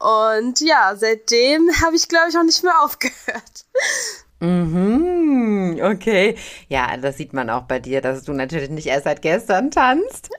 Und 0.00 0.60
ja, 0.60 0.94
seitdem 0.96 1.70
habe 1.82 1.94
ich, 1.94 2.08
glaube 2.08 2.30
ich, 2.30 2.38
auch 2.38 2.42
nicht 2.42 2.64
mehr 2.64 2.82
aufgehört. 2.82 3.66
Mhm, 4.40 5.78
okay. 5.82 6.36
Ja, 6.68 6.96
das 6.96 7.18
sieht 7.18 7.34
man 7.34 7.50
auch 7.50 7.64
bei 7.64 7.78
dir, 7.78 8.00
dass 8.00 8.24
du 8.24 8.32
natürlich 8.32 8.70
nicht 8.70 8.86
erst 8.86 9.04
seit 9.04 9.20
gestern 9.20 9.70
tanzt. 9.70 10.30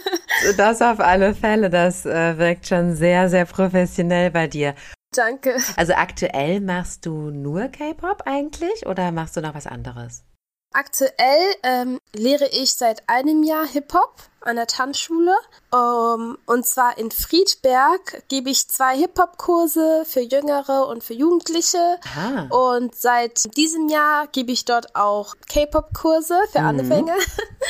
das 0.56 0.80
auf 0.80 0.98
alle 1.00 1.34
Fälle, 1.34 1.68
das 1.68 2.06
äh, 2.06 2.38
wirkt 2.38 2.66
schon 2.66 2.96
sehr, 2.96 3.28
sehr 3.28 3.44
professionell 3.44 4.30
bei 4.30 4.46
dir. 4.46 4.74
Danke. 5.12 5.56
Also 5.76 5.92
aktuell 5.94 6.60
machst 6.60 7.04
du 7.04 7.30
nur 7.30 7.68
K-Pop 7.68 8.22
eigentlich 8.24 8.86
oder 8.86 9.12
machst 9.12 9.36
du 9.36 9.42
noch 9.42 9.54
was 9.54 9.66
anderes? 9.66 10.22
Aktuell 10.72 11.54
ähm, 11.62 11.98
lehre 12.14 12.48
ich 12.52 12.74
seit 12.74 13.08
einem 13.08 13.42
Jahr 13.42 13.66
Hip-Hop 13.66 14.29
an 14.40 14.56
der 14.56 14.66
Tanzschule. 14.66 15.34
Um, 15.72 16.36
und 16.46 16.66
zwar 16.66 16.98
in 16.98 17.10
Friedberg 17.10 18.24
gebe 18.28 18.50
ich 18.50 18.66
zwei 18.68 18.96
Hip-Hop-Kurse 18.96 20.04
für 20.04 20.20
Jüngere 20.20 20.88
und 20.88 21.04
für 21.04 21.14
Jugendliche. 21.14 21.98
Ah. 22.16 22.46
Und 22.50 22.94
seit 22.96 23.56
diesem 23.56 23.88
Jahr 23.88 24.26
gebe 24.32 24.50
ich 24.50 24.64
dort 24.64 24.96
auch 24.96 25.34
K-Pop-Kurse 25.48 26.36
für 26.50 26.60
mhm. 26.60 26.66
Anfänger. 26.66 27.16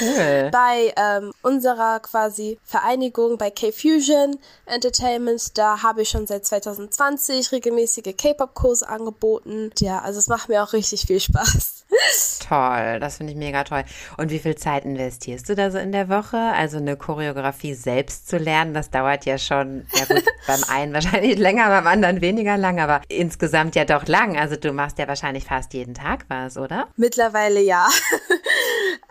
Cool. 0.00 0.49
bei 0.53 0.95
ähm, 0.97 1.33
unserer 1.43 2.00
quasi 2.00 2.59
Vereinigung 2.65 3.37
bei 3.37 3.50
K-Fusion 3.50 4.39
Entertainment. 4.65 5.59
Da 5.59 5.83
habe 5.83 6.03
ich 6.03 6.09
schon 6.09 6.27
seit 6.27 6.47
2020 6.47 7.53
regelmäßige 7.53 8.17
K-Pop-Kurse 8.17 8.89
angeboten. 8.89 9.71
Ja, 9.79 10.00
also 10.00 10.19
es 10.19 10.29
macht 10.29 10.49
mir 10.49 10.62
auch 10.62 10.73
richtig 10.73 11.03
viel 11.03 11.21
Spaß. 11.21 11.85
Toll, 12.49 12.99
das 13.00 13.19
finde 13.19 13.33
ich 13.33 13.39
mega 13.39 13.62
toll. 13.65 13.85
Und 14.17 14.31
wie 14.31 14.39
viel 14.39 14.57
Zeit 14.57 14.85
investierst 14.85 15.49
du 15.49 15.55
da 15.55 15.71
so 15.71 15.79
in 15.79 15.93
der 15.93 16.09
Woche? 16.09 16.37
Also 16.61 16.76
eine 16.76 16.99
Choreografie 16.99 17.73
selbst 17.73 18.29
zu 18.29 18.37
lernen, 18.37 18.75
das 18.75 18.90
dauert 18.90 19.25
ja 19.25 19.38
schon, 19.38 19.87
ja 19.95 20.05
gut, 20.05 20.23
beim 20.47 20.62
einen 20.69 20.93
wahrscheinlich 20.93 21.38
länger, 21.38 21.69
beim 21.69 21.87
anderen 21.87 22.21
weniger 22.21 22.59
lang, 22.59 22.79
aber 22.81 23.00
insgesamt 23.09 23.76
ja 23.76 23.87
doch 23.87 24.07
lang. 24.07 24.37
Also 24.37 24.57
du 24.57 24.71
machst 24.75 24.99
ja 24.99 25.09
wahrscheinlich 25.09 25.45
fast 25.45 25.73
jeden 25.73 25.95
Tag 25.95 26.26
was, 26.29 26.59
oder? 26.59 26.88
Mittlerweile 26.97 27.62
ja. 27.62 27.88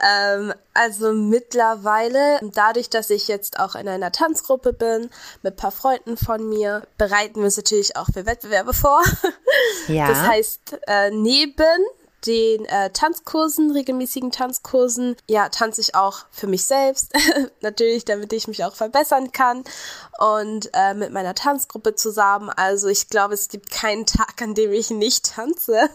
Ähm, 0.02 0.54
also 0.74 1.12
mittlerweile, 1.12 2.40
dadurch, 2.54 2.90
dass 2.90 3.10
ich 3.10 3.28
jetzt 3.28 3.60
auch 3.60 3.76
in 3.76 3.88
einer 3.88 4.14
Tanzgruppe 4.14 4.72
bin, 4.72 5.10
mit 5.44 5.58
paar 5.58 5.72
Freunden 5.72 6.16
von 6.16 6.48
mir, 6.48 6.84
bereiten 6.98 7.36
wir 7.36 7.46
uns 7.46 7.58
natürlich 7.58 7.98
auch 7.98 8.08
für 8.14 8.26
Wettbewerbe 8.26 8.74
vor. 8.74 9.02
Ja. 9.88 10.08
Das 10.08 10.20
heißt, 10.20 10.80
äh, 10.88 11.12
neben 11.12 11.86
den 12.26 12.66
äh, 12.66 12.90
Tanzkursen, 12.92 13.72
regelmäßigen 13.72 14.32
Tanzkursen, 14.32 15.16
ja, 15.28 15.50
tanze 15.50 15.82
ich 15.82 15.96
auch 15.96 16.26
für 16.32 16.48
mich 16.48 16.66
selbst, 16.66 17.14
natürlich, 17.62 18.06
damit 18.06 18.34
ich 18.34 18.48
mich 18.48 18.64
auch 18.64 18.76
verbessern 18.76 19.32
kann 19.32 19.64
und 20.20 20.70
äh, 20.74 20.94
mit 20.94 21.12
meiner 21.12 21.36
Tanzgruppe 21.36 21.96
zusammen. 21.96 22.50
Also 22.50 22.88
ich 22.88 23.10
glaube, 23.10 23.34
es 23.34 23.48
gibt 23.48 23.72
keinen 23.72 24.06
Tag, 24.06 24.42
an 24.42 24.54
dem 24.54 24.72
ich 24.72 24.90
nicht 24.90 25.34
tanze. 25.34 25.90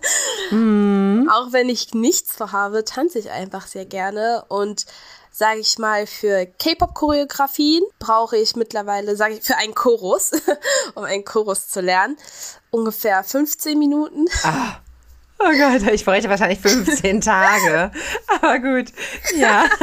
Mhm. 0.50 1.30
Auch 1.32 1.52
wenn 1.52 1.68
ich 1.68 1.94
nichts 1.94 2.32
vorhabe, 2.36 2.84
tanze 2.84 3.18
ich 3.18 3.30
einfach 3.30 3.66
sehr 3.66 3.86
gerne 3.86 4.44
und 4.48 4.86
sage 5.34 5.58
ich 5.58 5.78
mal, 5.78 6.06
für 6.06 6.46
K-Pop-Choreografien 6.46 7.82
brauche 7.98 8.36
ich 8.36 8.54
mittlerweile, 8.54 9.16
sage 9.16 9.34
ich, 9.34 9.42
für 9.42 9.56
einen 9.56 9.74
Chorus, 9.74 10.30
um 10.94 11.02
einen 11.02 11.24
Chorus 11.24 11.68
zu 11.68 11.80
lernen, 11.80 12.16
ungefähr 12.70 13.24
15 13.24 13.76
Minuten. 13.76 14.26
Ah. 14.44 14.76
Oh 15.46 15.52
Gott, 15.58 15.92
ich 15.92 16.04
bräuchte 16.04 16.30
wahrscheinlich 16.30 16.60
15 16.60 17.20
Tage. 17.20 17.90
Aber 18.28 18.58
gut, 18.58 18.92
ja. 19.36 19.64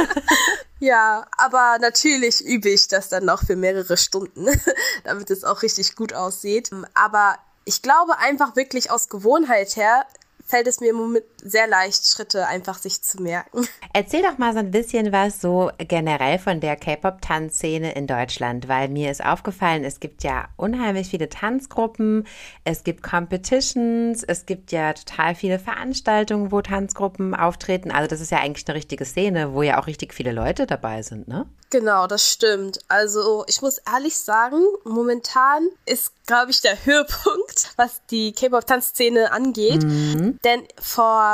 Ja, 0.82 1.28
aber 1.38 1.78
natürlich 1.80 2.44
übe 2.44 2.68
ich 2.68 2.88
das 2.88 3.08
dann 3.08 3.24
noch 3.24 3.44
für 3.44 3.54
mehrere 3.54 3.96
Stunden, 3.96 4.48
damit 5.04 5.30
es 5.30 5.44
auch 5.44 5.62
richtig 5.62 5.94
gut 5.94 6.12
aussieht. 6.12 6.70
Aber 6.94 7.38
ich 7.64 7.82
glaube 7.82 8.18
einfach 8.18 8.56
wirklich 8.56 8.90
aus 8.90 9.08
Gewohnheit 9.08 9.76
her 9.76 10.04
fällt 10.44 10.66
es 10.66 10.80
mir 10.80 10.90
im 10.90 10.96
Moment 10.96 11.24
sehr 11.42 11.66
leicht, 11.66 12.06
Schritte 12.06 12.46
einfach 12.46 12.78
sich 12.78 13.02
zu 13.02 13.20
merken. 13.20 13.66
Erzähl 13.92 14.22
doch 14.22 14.38
mal 14.38 14.52
so 14.52 14.60
ein 14.60 14.70
bisschen 14.70 15.12
was 15.12 15.40
so 15.40 15.70
generell 15.78 16.38
von 16.38 16.60
der 16.60 16.76
K-Pop-Tanzszene 16.76 17.92
in 17.94 18.06
Deutschland, 18.06 18.68
weil 18.68 18.88
mir 18.88 19.10
ist 19.10 19.24
aufgefallen, 19.24 19.84
es 19.84 20.00
gibt 20.00 20.22
ja 20.22 20.48
unheimlich 20.56 21.08
viele 21.08 21.28
Tanzgruppen, 21.28 22.26
es 22.64 22.84
gibt 22.84 23.02
Competitions, 23.02 24.22
es 24.22 24.46
gibt 24.46 24.72
ja 24.72 24.92
total 24.92 25.34
viele 25.34 25.58
Veranstaltungen, 25.58 26.52
wo 26.52 26.62
Tanzgruppen 26.62 27.34
auftreten. 27.34 27.90
Also 27.90 28.08
das 28.08 28.20
ist 28.20 28.30
ja 28.30 28.38
eigentlich 28.38 28.66
eine 28.66 28.76
richtige 28.76 29.04
Szene, 29.04 29.52
wo 29.52 29.62
ja 29.62 29.80
auch 29.80 29.86
richtig 29.86 30.14
viele 30.14 30.32
Leute 30.32 30.66
dabei 30.66 31.02
sind, 31.02 31.28
ne? 31.28 31.46
Genau, 31.70 32.06
das 32.06 32.30
stimmt. 32.30 32.80
Also 32.88 33.44
ich 33.48 33.62
muss 33.62 33.78
ehrlich 33.78 34.18
sagen, 34.18 34.62
momentan 34.84 35.66
ist, 35.86 36.12
glaube 36.26 36.50
ich, 36.50 36.60
der 36.60 36.76
Höhepunkt, 36.84 37.72
was 37.76 38.02
die 38.10 38.32
K-Pop-Tanzszene 38.32 39.32
angeht. 39.32 39.82
Mhm. 39.82 40.38
Denn 40.44 40.68
vor 40.78 41.31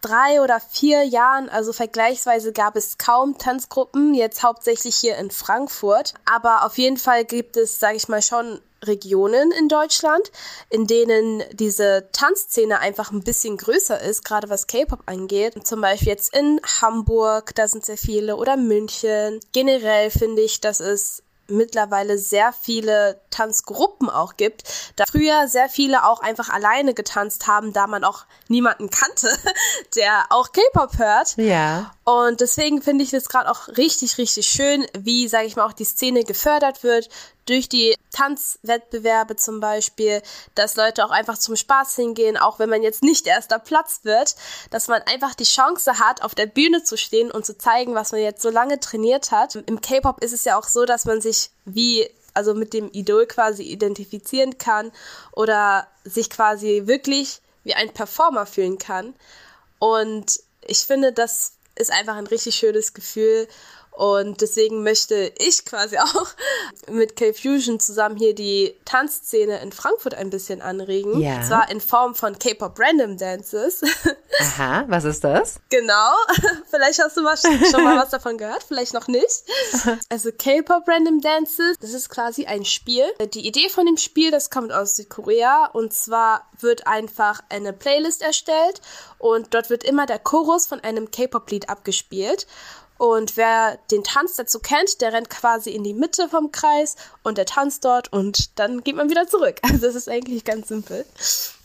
drei 0.00 0.40
oder 0.40 0.60
vier 0.60 1.04
Jahren, 1.04 1.48
also 1.48 1.72
vergleichsweise 1.72 2.52
gab 2.52 2.76
es 2.76 2.98
kaum 2.98 3.36
Tanzgruppen, 3.38 4.14
jetzt 4.14 4.42
hauptsächlich 4.42 4.96
hier 4.96 5.16
in 5.16 5.30
Frankfurt. 5.30 6.14
Aber 6.24 6.64
auf 6.64 6.78
jeden 6.78 6.96
Fall 6.98 7.24
gibt 7.24 7.56
es, 7.56 7.78
sage 7.78 7.96
ich 7.96 8.08
mal, 8.08 8.22
schon 8.22 8.60
Regionen 8.84 9.50
in 9.50 9.68
Deutschland, 9.68 10.30
in 10.70 10.86
denen 10.86 11.42
diese 11.52 12.08
Tanzszene 12.12 12.78
einfach 12.78 13.10
ein 13.10 13.24
bisschen 13.24 13.56
größer 13.56 14.00
ist, 14.00 14.24
gerade 14.24 14.50
was 14.50 14.68
K-Pop 14.68 15.02
angeht. 15.06 15.66
Zum 15.66 15.80
Beispiel 15.80 16.08
jetzt 16.08 16.34
in 16.34 16.60
Hamburg, 16.80 17.54
da 17.56 17.66
sind 17.66 17.84
sehr 17.84 17.96
viele, 17.96 18.36
oder 18.36 18.56
München. 18.56 19.40
Generell 19.52 20.10
finde 20.10 20.42
ich, 20.42 20.60
dass 20.60 20.78
es 20.78 21.24
mittlerweile 21.48 22.18
sehr 22.18 22.52
viele 22.52 23.20
Tanzgruppen 23.30 24.08
auch 24.10 24.36
gibt, 24.36 24.64
da 24.96 25.04
früher 25.10 25.48
sehr 25.48 25.68
viele 25.68 26.06
auch 26.06 26.20
einfach 26.20 26.48
alleine 26.50 26.94
getanzt 26.94 27.46
haben, 27.46 27.72
da 27.72 27.86
man 27.86 28.04
auch 28.04 28.24
niemanden 28.48 28.90
kannte, 28.90 29.30
der 29.96 30.26
auch 30.30 30.52
K-Pop 30.52 30.98
hört. 30.98 31.36
Ja. 31.36 31.92
Und 32.04 32.40
deswegen 32.40 32.82
finde 32.82 33.04
ich 33.04 33.12
es 33.12 33.28
gerade 33.28 33.50
auch 33.50 33.68
richtig, 33.76 34.18
richtig 34.18 34.46
schön, 34.48 34.86
wie, 34.98 35.28
sage 35.28 35.46
ich 35.46 35.56
mal, 35.56 35.66
auch 35.66 35.72
die 35.72 35.84
Szene 35.84 36.24
gefördert 36.24 36.82
wird 36.82 37.08
durch 37.48 37.68
die 37.68 37.94
Tanzwettbewerbe 38.12 39.36
zum 39.36 39.60
Beispiel, 39.60 40.22
dass 40.54 40.76
Leute 40.76 41.04
auch 41.04 41.10
einfach 41.10 41.38
zum 41.38 41.56
Spaß 41.56 41.96
hingehen, 41.96 42.36
auch 42.36 42.58
wenn 42.58 42.68
man 42.68 42.82
jetzt 42.82 43.02
nicht 43.02 43.26
erster 43.26 43.58
Platz 43.58 44.00
wird, 44.02 44.36
dass 44.70 44.88
man 44.88 45.02
einfach 45.02 45.34
die 45.34 45.44
Chance 45.44 45.98
hat, 45.98 46.22
auf 46.22 46.34
der 46.34 46.46
Bühne 46.46 46.82
zu 46.82 46.96
stehen 46.96 47.30
und 47.30 47.46
zu 47.46 47.56
zeigen, 47.56 47.94
was 47.94 48.12
man 48.12 48.20
jetzt 48.20 48.42
so 48.42 48.50
lange 48.50 48.80
trainiert 48.80 49.30
hat. 49.30 49.54
Im 49.54 49.80
K-Pop 49.80 50.22
ist 50.22 50.32
es 50.32 50.44
ja 50.44 50.58
auch 50.58 50.68
so, 50.68 50.84
dass 50.84 51.04
man 51.04 51.20
sich 51.20 51.50
wie 51.64 52.08
also 52.34 52.54
mit 52.54 52.72
dem 52.72 52.90
Idol 52.92 53.26
quasi 53.26 53.64
identifizieren 53.64 54.58
kann 54.58 54.92
oder 55.32 55.88
sich 56.04 56.30
quasi 56.30 56.82
wirklich 56.84 57.40
wie 57.64 57.74
ein 57.74 57.92
Performer 57.92 58.46
fühlen 58.46 58.78
kann. 58.78 59.14
Und 59.80 60.40
ich 60.62 60.78
finde, 60.78 61.12
das 61.12 61.54
ist 61.74 61.90
einfach 61.90 62.16
ein 62.16 62.26
richtig 62.26 62.56
schönes 62.56 62.94
Gefühl 62.94 63.48
und 63.98 64.42
deswegen 64.42 64.84
möchte 64.84 65.32
ich 65.38 65.64
quasi 65.64 65.98
auch 65.98 66.26
mit 66.88 67.16
K-Fusion 67.16 67.80
zusammen 67.80 68.16
hier 68.16 68.32
die 68.32 68.76
Tanzszene 68.84 69.60
in 69.60 69.72
Frankfurt 69.72 70.14
ein 70.14 70.30
bisschen 70.30 70.62
anregen. 70.62 71.20
Ja. 71.20 71.38
Und 71.38 71.44
zwar 71.44 71.68
in 71.68 71.80
Form 71.80 72.14
von 72.14 72.38
K-Pop 72.38 72.78
Random 72.78 73.18
Dances. 73.18 73.82
Aha, 74.40 74.84
was 74.86 75.02
ist 75.02 75.24
das? 75.24 75.56
Genau. 75.70 76.12
Vielleicht 76.70 77.00
hast 77.02 77.16
du 77.16 77.22
mal 77.22 77.36
schon 77.36 77.82
mal 77.82 77.98
was 77.98 78.10
davon 78.10 78.38
gehört, 78.38 78.62
vielleicht 78.68 78.94
noch 78.94 79.08
nicht. 79.08 79.42
Also 80.08 80.30
K-Pop 80.30 80.86
Random 80.86 81.20
Dances, 81.20 81.76
das 81.80 81.92
ist 81.92 82.08
quasi 82.08 82.46
ein 82.46 82.64
Spiel. 82.64 83.04
Die 83.34 83.48
Idee 83.48 83.68
von 83.68 83.84
dem 83.84 83.96
Spiel, 83.96 84.30
das 84.30 84.50
kommt 84.50 84.72
aus 84.72 84.94
Südkorea 84.94 85.70
und 85.72 85.92
zwar 85.92 86.48
wird 86.60 86.86
einfach 86.86 87.40
eine 87.48 87.72
Playlist 87.72 88.22
erstellt 88.22 88.80
und 89.18 89.54
dort 89.54 89.70
wird 89.70 89.82
immer 89.82 90.06
der 90.06 90.20
Chorus 90.20 90.66
von 90.66 90.78
einem 90.80 91.10
K-Pop-Lied 91.10 91.68
abgespielt. 91.68 92.46
Und 92.98 93.36
wer 93.36 93.78
den 93.90 94.04
Tanz 94.04 94.36
dazu 94.36 94.58
kennt, 94.58 95.00
der 95.00 95.12
rennt 95.12 95.30
quasi 95.30 95.70
in 95.70 95.84
die 95.84 95.94
Mitte 95.94 96.28
vom 96.28 96.52
Kreis 96.52 96.96
und 97.22 97.38
der 97.38 97.46
tanzt 97.46 97.84
dort 97.84 98.12
und 98.12 98.58
dann 98.58 98.82
geht 98.82 98.96
man 98.96 99.08
wieder 99.08 99.26
zurück. 99.26 99.60
Also 99.68 99.86
das 99.86 99.94
ist 99.94 100.08
eigentlich 100.08 100.44
ganz 100.44 100.68
simpel. 100.68 101.04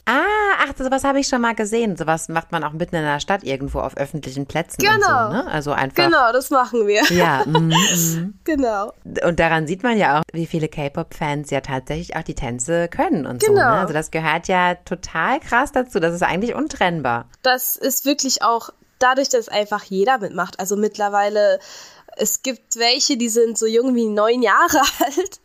Ah, 0.06 0.22
ach, 0.60 0.74
sowas 0.78 1.06
habe 1.06 1.20
ich 1.22 1.28
schon 1.28 1.40
mal 1.40 1.56
gesehen. 1.56 1.96
Sowas 1.96 2.28
macht 2.28 2.52
man 2.52 2.64
auch 2.66 2.74
mitten 2.74 2.98
in 2.98 3.04
der 3.04 3.22
Stadt 3.22 3.44
irgendwo 3.44 3.80
auf 3.80 3.96
öffentlichen 3.96 4.46
Plätzen 4.46 4.82
genau. 4.82 4.98
so, 5.00 5.34
ne? 5.34 5.48
Also 5.48 5.72
einfach. 5.72 6.04
Genau, 6.04 6.34
das 6.34 6.50
machen 6.50 6.88
wir. 6.88 7.04
Ja, 7.06 7.44
mm, 7.46 7.70
mm. 7.70 8.34
genau. 8.44 8.92
Und 9.26 9.40
daran 9.40 9.66
sieht 9.66 9.82
man 9.82 9.98
ja 9.98 10.20
auch, 10.20 10.24
wie 10.34 10.46
viele 10.46 10.68
K-Pop-Fans 10.68 11.50
ja 11.52 11.62
tatsächlich 11.62 12.18
auch 12.18 12.24
die 12.24 12.36
Tänze 12.36 12.90
können 12.90 13.26
und 13.26 13.40
genau. 13.42 13.54
so. 13.54 13.60
Ne? 13.62 13.66
Also 13.66 13.94
das 13.94 14.12
gehört 14.12 14.50
ja 14.50 14.76
total 14.76 15.40
krass 15.40 15.72
dazu. 15.72 16.02
Das 16.02 16.14
ist 16.14 16.24
eigentlich 16.24 16.54
untrennbar. 16.54 17.30
Das 17.42 17.78
ist 17.78 18.06
wirklich 18.06 18.44
auch 18.44 18.72
dadurch, 19.04 19.30
dass 19.30 19.50
einfach 19.50 19.84
jeder 19.84 20.18
mitmacht. 20.18 20.60
Also 20.60 20.76
mittlerweile, 20.76 21.60
es 22.16 22.42
gibt 22.42 22.78
welche, 22.78 23.18
die 23.18 23.30
sind 23.30 23.58
so 23.58 23.66
jung 23.66 23.96
wie 23.96 24.06
neun 24.06 24.42
Jahre 24.42 24.82
alt, 25.00 25.40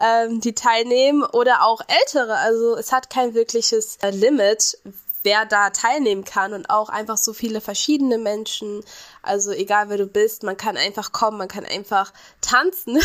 ähm, 0.00 0.40
die 0.40 0.54
teilnehmen 0.54 1.22
oder 1.22 1.64
auch 1.64 1.80
ältere. 1.86 2.36
Also 2.36 2.76
es 2.76 2.92
hat 2.92 3.10
kein 3.10 3.34
wirkliches 3.34 3.98
äh, 4.02 4.10
Limit, 4.10 4.78
wer 5.22 5.44
da 5.44 5.70
teilnehmen 5.70 6.24
kann 6.24 6.52
und 6.52 6.70
auch 6.70 6.88
einfach 6.88 7.16
so 7.16 7.32
viele 7.32 7.60
verschiedene 7.60 8.16
Menschen. 8.16 8.82
Also 9.22 9.50
egal 9.50 9.88
wer 9.88 9.98
du 9.98 10.06
bist, 10.06 10.44
man 10.44 10.56
kann 10.56 10.76
einfach 10.76 11.12
kommen, 11.12 11.38
man 11.38 11.48
kann 11.48 11.66
einfach 11.66 12.12
tanzen. 12.40 13.00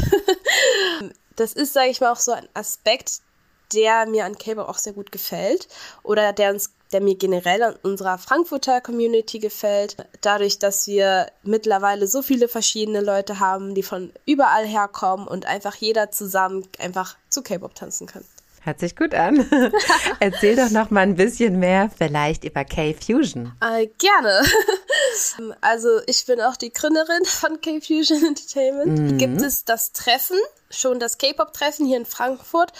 das 1.35 1.53
ist, 1.53 1.73
sage 1.73 1.89
ich 1.89 1.99
mal, 1.99 2.11
auch 2.11 2.19
so 2.19 2.31
ein 2.31 2.47
Aspekt, 2.53 3.21
der 3.73 4.05
mir 4.05 4.25
an 4.25 4.37
K-Pop 4.37 4.67
auch 4.67 4.77
sehr 4.77 4.93
gut 4.93 5.11
gefällt 5.11 5.67
oder 6.03 6.33
der 6.33 6.51
uns 6.51 6.71
der 6.91 7.01
mir 7.01 7.15
generell 7.15 7.63
an 7.63 7.75
unserer 7.83 8.17
Frankfurter 8.17 8.81
Community 8.81 9.39
gefällt. 9.39 9.95
Dadurch, 10.21 10.59
dass 10.59 10.87
wir 10.87 11.27
mittlerweile 11.43 12.07
so 12.07 12.21
viele 12.21 12.47
verschiedene 12.47 13.01
Leute 13.01 13.39
haben, 13.39 13.75
die 13.75 13.83
von 13.83 14.11
überall 14.25 14.65
herkommen 14.65 15.27
und 15.27 15.45
einfach 15.45 15.75
jeder 15.75 16.11
zusammen 16.11 16.67
einfach 16.79 17.15
zu 17.29 17.43
K-Pop 17.43 17.75
tanzen 17.75 18.07
kann. 18.07 18.25
Hört 18.63 18.79
sich 18.79 18.95
gut 18.95 19.15
an. 19.15 19.49
Erzähl 20.19 20.55
doch 20.55 20.69
noch 20.69 20.91
mal 20.91 21.01
ein 21.01 21.15
bisschen 21.15 21.57
mehr 21.57 21.89
vielleicht 21.97 22.43
über 22.43 22.63
K-Fusion. 22.63 23.53
Äh, 23.59 23.87
gerne. 23.97 24.43
also 25.61 25.89
ich 26.05 26.27
bin 26.27 26.39
auch 26.41 26.55
die 26.55 26.71
Gründerin 26.71 27.25
von 27.25 27.59
K-Fusion 27.59 28.23
Entertainment. 28.23 28.99
Mhm. 28.99 29.17
Gibt 29.17 29.41
es 29.41 29.65
das 29.65 29.93
Treffen, 29.93 30.37
schon 30.69 30.99
das 30.99 31.17
K-Pop-Treffen 31.17 31.87
hier 31.87 31.97
in 31.97 32.05
Frankfurt, 32.05 32.71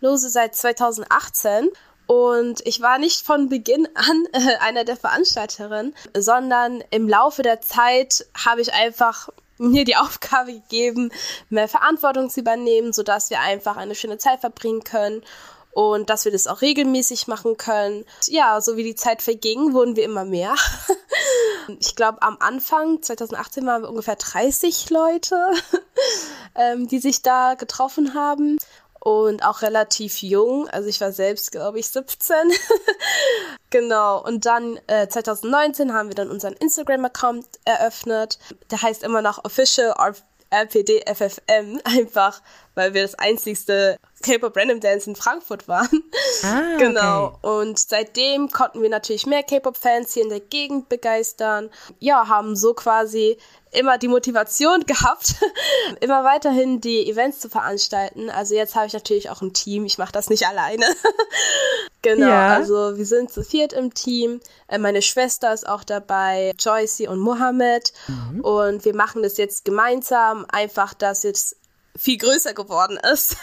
lose 0.00 0.28
seit 0.28 0.54
2018. 0.54 1.68
Und 2.06 2.66
ich 2.66 2.80
war 2.80 2.98
nicht 2.98 3.24
von 3.24 3.48
Beginn 3.48 3.88
an 3.94 4.26
äh, 4.32 4.56
einer 4.60 4.84
der 4.84 4.96
Veranstalterinnen, 4.96 5.94
sondern 6.16 6.82
im 6.90 7.08
Laufe 7.08 7.42
der 7.42 7.60
Zeit 7.60 8.26
habe 8.44 8.60
ich 8.60 8.72
einfach 8.72 9.28
mir 9.58 9.84
die 9.84 9.96
Aufgabe 9.96 10.52
gegeben, 10.54 11.12
mehr 11.48 11.68
Verantwortung 11.68 12.28
zu 12.30 12.40
übernehmen, 12.40 12.92
sodass 12.92 13.30
wir 13.30 13.40
einfach 13.40 13.76
eine 13.76 13.94
schöne 13.94 14.18
Zeit 14.18 14.40
verbringen 14.40 14.82
können 14.82 15.22
und 15.72 16.10
dass 16.10 16.24
wir 16.24 16.32
das 16.32 16.46
auch 16.46 16.62
regelmäßig 16.62 17.28
machen 17.28 17.56
können. 17.56 18.04
Ja, 18.26 18.60
so 18.60 18.76
wie 18.76 18.82
die 18.82 18.94
Zeit 18.94 19.22
verging, 19.22 19.72
wurden 19.72 19.96
wir 19.96 20.04
immer 20.04 20.24
mehr. 20.24 20.54
Ich 21.78 21.94
glaube, 21.94 22.20
am 22.22 22.36
Anfang, 22.40 23.00
2018, 23.00 23.64
waren 23.64 23.82
wir 23.82 23.90
ungefähr 23.90 24.16
30 24.16 24.90
Leute, 24.90 25.36
ähm, 26.56 26.88
die 26.88 26.98
sich 26.98 27.22
da 27.22 27.54
getroffen 27.54 28.14
haben. 28.14 28.58
Und 29.00 29.42
auch 29.42 29.62
relativ 29.62 30.22
jung. 30.22 30.68
Also 30.68 30.88
ich 30.88 31.00
war 31.00 31.10
selbst, 31.12 31.52
glaube 31.52 31.78
ich, 31.78 31.88
17. 31.88 32.36
genau. 33.70 34.22
Und 34.22 34.46
dann 34.46 34.78
äh, 34.86 35.08
2019 35.08 35.92
haben 35.92 36.08
wir 36.08 36.14
dann 36.14 36.30
unseren 36.30 36.52
Instagram-Account 36.52 37.46
eröffnet. 37.64 38.38
Der 38.70 38.82
heißt 38.82 39.02
immer 39.02 39.22
noch 39.22 39.44
Official 39.44 39.94
RPD 40.50 41.04
FFM, 41.06 41.80
einfach 41.84 42.42
weil 42.74 42.94
wir 42.94 43.02
das 43.02 43.14
einzigste 43.14 43.96
K-Pop 44.22 44.56
Random 44.56 44.80
Dance 44.80 45.08
in 45.08 45.16
Frankfurt 45.16 45.66
waren. 45.66 46.04
Ah, 46.42 46.62
genau. 46.78 47.38
Okay. 47.42 47.60
Und 47.60 47.78
seitdem 47.78 48.50
konnten 48.50 48.82
wir 48.82 48.90
natürlich 48.90 49.26
mehr 49.26 49.42
K-Pop-Fans 49.42 50.12
hier 50.12 50.24
in 50.24 50.28
der 50.28 50.40
Gegend 50.40 50.88
begeistern. 50.88 51.70
Ja, 51.98 52.28
haben 52.28 52.54
so 52.54 52.74
quasi 52.74 53.38
immer 53.72 53.98
die 53.98 54.08
Motivation 54.08 54.80
gehabt, 54.86 55.36
immer 56.00 56.24
weiterhin 56.24 56.80
die 56.80 57.08
Events 57.08 57.40
zu 57.40 57.48
veranstalten. 57.48 58.28
Also 58.28 58.54
jetzt 58.54 58.74
habe 58.74 58.86
ich 58.86 58.92
natürlich 58.92 59.30
auch 59.30 59.40
ein 59.40 59.54
Team. 59.54 59.86
Ich 59.86 59.96
mache 59.96 60.12
das 60.12 60.28
nicht 60.28 60.46
alleine. 60.46 60.84
genau, 62.02 62.28
ja. 62.28 62.54
also 62.54 62.98
wir 62.98 63.06
sind 63.06 63.32
zu 63.32 63.42
viert 63.42 63.72
im 63.72 63.94
Team. 63.94 64.40
Äh, 64.68 64.78
meine 64.78 65.00
Schwester 65.02 65.52
ist 65.54 65.66
auch 65.66 65.84
dabei, 65.84 66.52
Joycey 66.58 67.08
und 67.08 67.20
Mohammed. 67.20 67.92
Mhm. 68.06 68.40
Und 68.40 68.84
wir 68.84 68.94
machen 68.94 69.22
das 69.22 69.38
jetzt 69.38 69.64
gemeinsam, 69.64 70.44
einfach, 70.50 70.92
dass 70.92 71.22
jetzt 71.22 71.56
viel 71.96 72.18
größer 72.18 72.54
geworden 72.54 72.98
ist. 73.12 73.36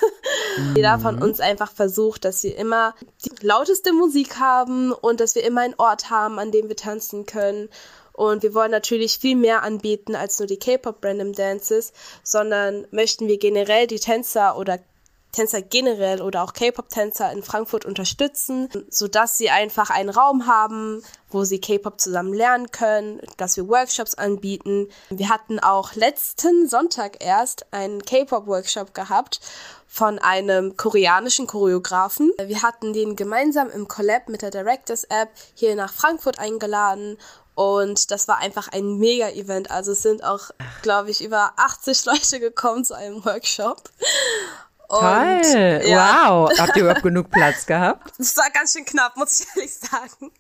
Mhm. 0.57 0.73
Jeder 0.75 0.99
von 0.99 1.21
uns 1.21 1.39
einfach 1.39 1.71
versucht, 1.71 2.25
dass 2.25 2.43
wir 2.43 2.57
immer 2.57 2.95
die 3.25 3.45
lauteste 3.45 3.93
Musik 3.93 4.39
haben 4.39 4.91
und 4.91 5.19
dass 5.19 5.35
wir 5.35 5.43
immer 5.43 5.61
einen 5.61 5.75
Ort 5.77 6.09
haben, 6.09 6.39
an 6.39 6.51
dem 6.51 6.69
wir 6.69 6.75
tanzen 6.75 7.25
können 7.25 7.69
und 8.17 8.41
wir 8.41 8.55
wollen 8.55 8.71
natürlich 8.71 9.19
viel 9.19 9.35
mehr 9.35 9.61
anbieten 9.61 10.15
als 10.15 10.39
nur 10.39 10.47
die 10.47 10.57
K-Pop 10.57 11.05
Random 11.05 11.33
Dances, 11.33 11.93
sondern 12.23 12.87
möchten 12.89 13.27
wir 13.27 13.37
generell 13.37 13.85
die 13.85 13.99
Tänzer 13.99 14.57
oder 14.57 14.79
Tänzer 15.37 15.61
generell 15.61 16.23
oder 16.23 16.43
auch 16.43 16.53
K-Pop-Tänzer 16.53 17.31
in 17.31 17.43
Frankfurt 17.43 17.85
unterstützen, 17.85 18.69
sodass 18.89 19.37
sie 19.37 19.51
einfach 19.51 19.91
einen 19.91 20.09
Raum 20.09 20.47
haben, 20.47 21.03
wo 21.29 21.43
sie 21.43 21.61
K-Pop 21.61 22.01
zusammen 22.01 22.33
lernen 22.33 22.71
können, 22.71 23.21
dass 23.37 23.55
wir 23.55 23.67
Workshops 23.67 24.15
anbieten. 24.15 24.87
Wir 25.11 25.29
hatten 25.29 25.59
auch 25.59 25.93
letzten 25.93 26.67
Sonntag 26.67 27.23
erst 27.23 27.71
einen 27.71 28.01
K-Pop-Workshop 28.01 28.95
gehabt 28.95 29.39
von 29.85 30.17
einem 30.17 30.75
koreanischen 30.75 31.45
Choreografen. 31.45 32.31
Wir 32.43 32.63
hatten 32.63 32.93
den 32.93 33.15
gemeinsam 33.15 33.69
im 33.69 33.87
Collab 33.87 34.29
mit 34.29 34.41
der 34.41 34.49
Directors 34.49 35.03
App 35.03 35.29
hier 35.53 35.75
nach 35.75 35.93
Frankfurt 35.93 36.39
eingeladen 36.39 37.19
und 37.53 38.09
das 38.09 38.27
war 38.27 38.39
einfach 38.39 38.69
ein 38.69 38.97
Mega-Event. 38.97 39.69
Also 39.69 39.91
es 39.91 40.01
sind 40.01 40.23
auch, 40.23 40.49
glaube 40.81 41.11
ich, 41.11 41.23
über 41.23 41.53
80 41.57 42.05
Leute 42.05 42.39
gekommen 42.39 42.83
zu 42.83 42.95
einem 42.95 43.23
Workshop. 43.23 43.83
Toll, 44.89 45.81
ja. 45.85 46.29
wow. 46.29 46.49
Habt 46.57 46.77
ihr 46.77 46.83
überhaupt 46.83 47.03
genug 47.03 47.29
Platz 47.29 47.65
gehabt? 47.65 48.13
Das 48.17 48.37
war 48.37 48.49
ganz 48.51 48.73
schön 48.73 48.85
knapp, 48.85 49.17
muss 49.17 49.41
ich 49.41 49.47
ehrlich 49.55 49.73
sagen. 49.73 50.31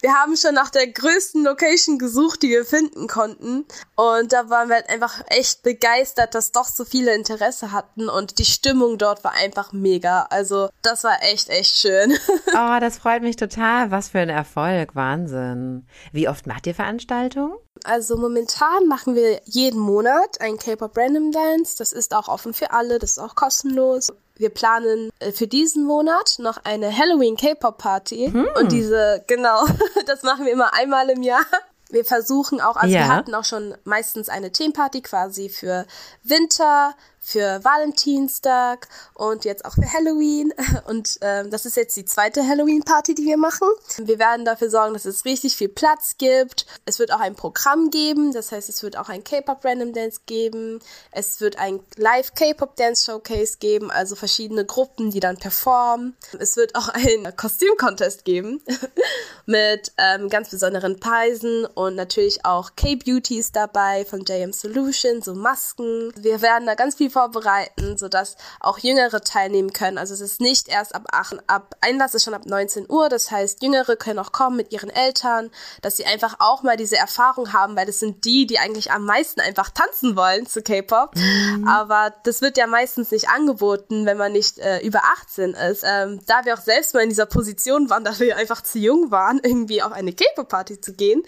Wir 0.00 0.14
haben 0.14 0.36
schon 0.36 0.54
nach 0.54 0.70
der 0.70 0.86
größten 0.86 1.42
Location 1.44 1.98
gesucht, 1.98 2.42
die 2.42 2.50
wir 2.50 2.64
finden 2.64 3.08
konnten. 3.08 3.64
Und 3.96 4.32
da 4.32 4.48
waren 4.50 4.68
wir 4.68 4.76
halt 4.76 4.88
einfach 4.88 5.22
echt 5.28 5.62
begeistert, 5.62 6.34
dass 6.34 6.52
doch 6.52 6.66
so 6.66 6.84
viele 6.84 7.14
Interesse 7.14 7.72
hatten. 7.72 8.08
Und 8.08 8.38
die 8.38 8.44
Stimmung 8.44 8.98
dort 8.98 9.24
war 9.24 9.32
einfach 9.32 9.72
mega. 9.72 10.26
Also 10.30 10.68
das 10.82 11.02
war 11.04 11.22
echt, 11.22 11.48
echt 11.48 11.76
schön. 11.76 12.16
Oh, 12.54 12.78
das 12.80 12.98
freut 12.98 13.22
mich 13.22 13.36
total. 13.36 13.90
Was 13.90 14.10
für 14.10 14.18
ein 14.18 14.28
Erfolg. 14.28 14.94
Wahnsinn. 14.94 15.86
Wie 16.12 16.28
oft 16.28 16.46
macht 16.46 16.66
ihr 16.66 16.74
Veranstaltungen? 16.74 17.54
Also 17.84 18.16
momentan 18.16 18.86
machen 18.86 19.14
wir 19.14 19.40
jeden 19.44 19.80
Monat 19.80 20.40
ein 20.40 20.56
K-Pop 20.56 20.96
Random 20.96 21.32
Dance. 21.32 21.76
Das 21.78 21.92
ist 21.92 22.14
auch 22.14 22.28
offen 22.28 22.54
für 22.54 22.70
alle, 22.70 22.98
das 22.98 23.12
ist 23.12 23.18
auch 23.18 23.34
kostenlos. 23.34 24.12
Wir 24.36 24.50
planen 24.50 25.10
äh, 25.18 25.32
für 25.32 25.46
diesen 25.46 25.84
Monat 25.84 26.36
noch 26.38 26.58
eine 26.64 26.96
Halloween 26.96 27.36
K-Pop 27.36 27.78
Party. 27.78 28.30
Hm. 28.32 28.48
Und 28.58 28.72
diese, 28.72 29.24
genau, 29.28 29.64
das 30.06 30.22
machen 30.22 30.46
wir 30.46 30.52
immer 30.52 30.74
einmal 30.74 31.10
im 31.10 31.22
Jahr. 31.22 31.44
Wir 31.90 32.04
versuchen 32.06 32.60
auch, 32.60 32.76
also 32.76 32.94
ja. 32.94 33.00
wir 33.00 33.08
hatten 33.08 33.34
auch 33.34 33.44
schon 33.44 33.74
meistens 33.84 34.30
eine 34.30 34.50
Themenparty 34.50 35.02
quasi 35.02 35.50
für 35.50 35.86
Winter, 36.22 36.94
für 37.24 37.62
Valentinstag 37.62 38.88
und 39.14 39.44
jetzt 39.44 39.64
auch 39.64 39.74
für 39.74 39.90
Halloween. 39.90 40.52
Und 40.86 41.18
ähm, 41.20 41.50
das 41.50 41.64
ist 41.64 41.76
jetzt 41.76 41.96
die 41.96 42.04
zweite 42.04 42.46
Halloween-Party, 42.46 43.14
die 43.14 43.24
wir 43.24 43.36
machen. 43.36 43.68
Wir 43.98 44.18
werden 44.18 44.44
dafür 44.44 44.68
sorgen, 44.68 44.94
dass 44.94 45.04
es 45.04 45.24
richtig 45.24 45.56
viel 45.56 45.68
Platz 45.68 46.16
gibt. 46.18 46.66
Es 46.84 46.98
wird 46.98 47.12
auch 47.12 47.20
ein 47.20 47.36
Programm 47.36 47.90
geben, 47.90 48.32
das 48.32 48.50
heißt, 48.50 48.68
es 48.68 48.82
wird 48.82 48.96
auch 48.96 49.08
ein 49.08 49.22
K-Pop 49.22 49.64
Random 49.64 49.92
Dance 49.92 50.22
geben. 50.26 50.80
Es 51.12 51.40
wird 51.40 51.58
ein 51.58 51.80
Live 51.96 52.34
K-Pop 52.34 52.74
Dance 52.74 53.04
Showcase 53.04 53.58
geben, 53.58 53.90
also 53.92 54.16
verschiedene 54.16 54.64
Gruppen, 54.64 55.10
die 55.10 55.20
dann 55.20 55.36
performen. 55.36 56.16
Es 56.40 56.56
wird 56.56 56.74
auch 56.74 56.88
ein 56.88 57.32
Kostüm-Contest 57.36 58.24
geben 58.24 58.60
mit 59.46 59.92
ähm, 59.98 60.28
ganz 60.28 60.50
besonderen 60.50 60.98
Preisen 60.98 61.66
und 61.66 61.94
natürlich 61.94 62.44
auch 62.44 62.72
K-Beauties 62.74 63.52
dabei 63.52 64.04
von 64.04 64.24
JM 64.24 64.52
Solution, 64.52 65.22
so 65.22 65.34
Masken. 65.34 66.12
Wir 66.16 66.42
werden 66.42 66.66
da 66.66 66.74
ganz 66.74 66.96
viel 66.96 67.11
vorbereiten, 67.12 67.96
sodass 67.96 68.36
auch 68.60 68.78
Jüngere 68.78 69.20
teilnehmen 69.20 69.72
können. 69.72 69.98
Also 69.98 70.14
es 70.14 70.20
ist 70.20 70.40
nicht 70.40 70.68
erst 70.68 70.94
ab 70.94 71.06
8, 71.12 71.38
ab 71.46 71.76
Einlass 71.80 72.14
ist 72.14 72.24
schon 72.24 72.34
ab 72.34 72.46
19 72.46 72.86
Uhr. 72.88 73.08
Das 73.08 73.30
heißt, 73.30 73.62
Jüngere 73.62 73.96
können 73.96 74.18
auch 74.18 74.32
kommen 74.32 74.56
mit 74.56 74.72
ihren 74.72 74.90
Eltern, 74.90 75.50
dass 75.82 75.96
sie 75.96 76.06
einfach 76.06 76.36
auch 76.38 76.62
mal 76.62 76.76
diese 76.76 76.96
Erfahrung 76.96 77.52
haben, 77.52 77.76
weil 77.76 77.86
das 77.86 78.00
sind 78.00 78.24
die, 78.24 78.46
die 78.46 78.58
eigentlich 78.58 78.90
am 78.90 79.04
meisten 79.04 79.40
einfach 79.40 79.70
tanzen 79.70 80.16
wollen 80.16 80.46
zu 80.46 80.62
K-Pop. 80.62 81.14
Mhm. 81.16 81.68
Aber 81.68 82.12
das 82.24 82.40
wird 82.40 82.56
ja 82.56 82.66
meistens 82.66 83.10
nicht 83.10 83.28
angeboten, 83.28 84.06
wenn 84.06 84.16
man 84.16 84.32
nicht 84.32 84.58
äh, 84.58 84.80
über 84.80 85.02
18 85.20 85.54
ist. 85.54 85.84
Ähm, 85.86 86.20
da 86.26 86.44
wir 86.44 86.54
auch 86.54 86.60
selbst 86.60 86.94
mal 86.94 87.02
in 87.02 87.10
dieser 87.10 87.26
Position 87.26 87.90
waren, 87.90 88.04
dass 88.04 88.20
wir 88.20 88.36
einfach 88.36 88.62
zu 88.62 88.78
jung 88.78 89.10
waren, 89.10 89.40
irgendwie 89.42 89.82
auf 89.82 89.92
eine 89.92 90.12
K-Pop-Party 90.12 90.80
zu 90.80 90.94
gehen, 90.94 91.22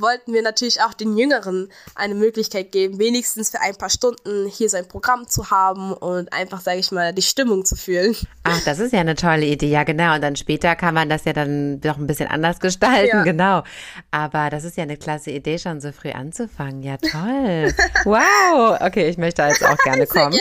wollten 0.00 0.32
wir 0.32 0.42
natürlich 0.42 0.80
auch 0.82 0.94
den 0.94 1.16
Jüngeren 1.16 1.70
eine 1.94 2.14
Möglichkeit 2.14 2.72
geben, 2.72 2.98
wenigstens 2.98 3.50
für 3.50 3.60
ein 3.60 3.76
paar 3.76 3.90
Stunden 3.90 4.48
hier 4.48 4.68
sein 4.68 4.88
Programm 4.88 5.28
zu 5.28 5.50
haben 5.50 5.92
und 5.92 6.32
einfach, 6.32 6.60
sage 6.60 6.78
ich 6.78 6.90
mal, 6.92 7.12
die 7.12 7.22
Stimmung 7.22 7.64
zu 7.64 7.76
fühlen. 7.76 8.16
Ach, 8.44 8.60
das 8.64 8.78
ist 8.78 8.92
ja 8.92 9.00
eine 9.00 9.14
tolle 9.14 9.46
Idee, 9.46 9.70
ja 9.70 9.84
genau. 9.84 10.14
Und 10.14 10.22
dann 10.22 10.36
später 10.36 10.76
kann 10.76 10.94
man 10.94 11.08
das 11.08 11.24
ja 11.24 11.32
dann 11.32 11.80
doch 11.80 11.98
ein 11.98 12.06
bisschen 12.06 12.28
anders 12.28 12.60
gestalten, 12.60 13.18
ja. 13.18 13.22
genau. 13.22 13.62
Aber 14.10 14.50
das 14.50 14.64
ist 14.64 14.76
ja 14.76 14.84
eine 14.84 14.96
klasse 14.96 15.30
Idee, 15.30 15.58
schon 15.58 15.80
so 15.80 15.92
früh 15.92 16.10
anzufangen. 16.10 16.82
Ja, 16.82 16.96
toll. 16.96 17.74
wow. 18.04 18.78
Okay, 18.80 19.08
ich 19.08 19.18
möchte 19.18 19.42
jetzt 19.42 19.64
auch 19.64 19.78
gerne 19.78 20.06
kommen. 20.06 20.32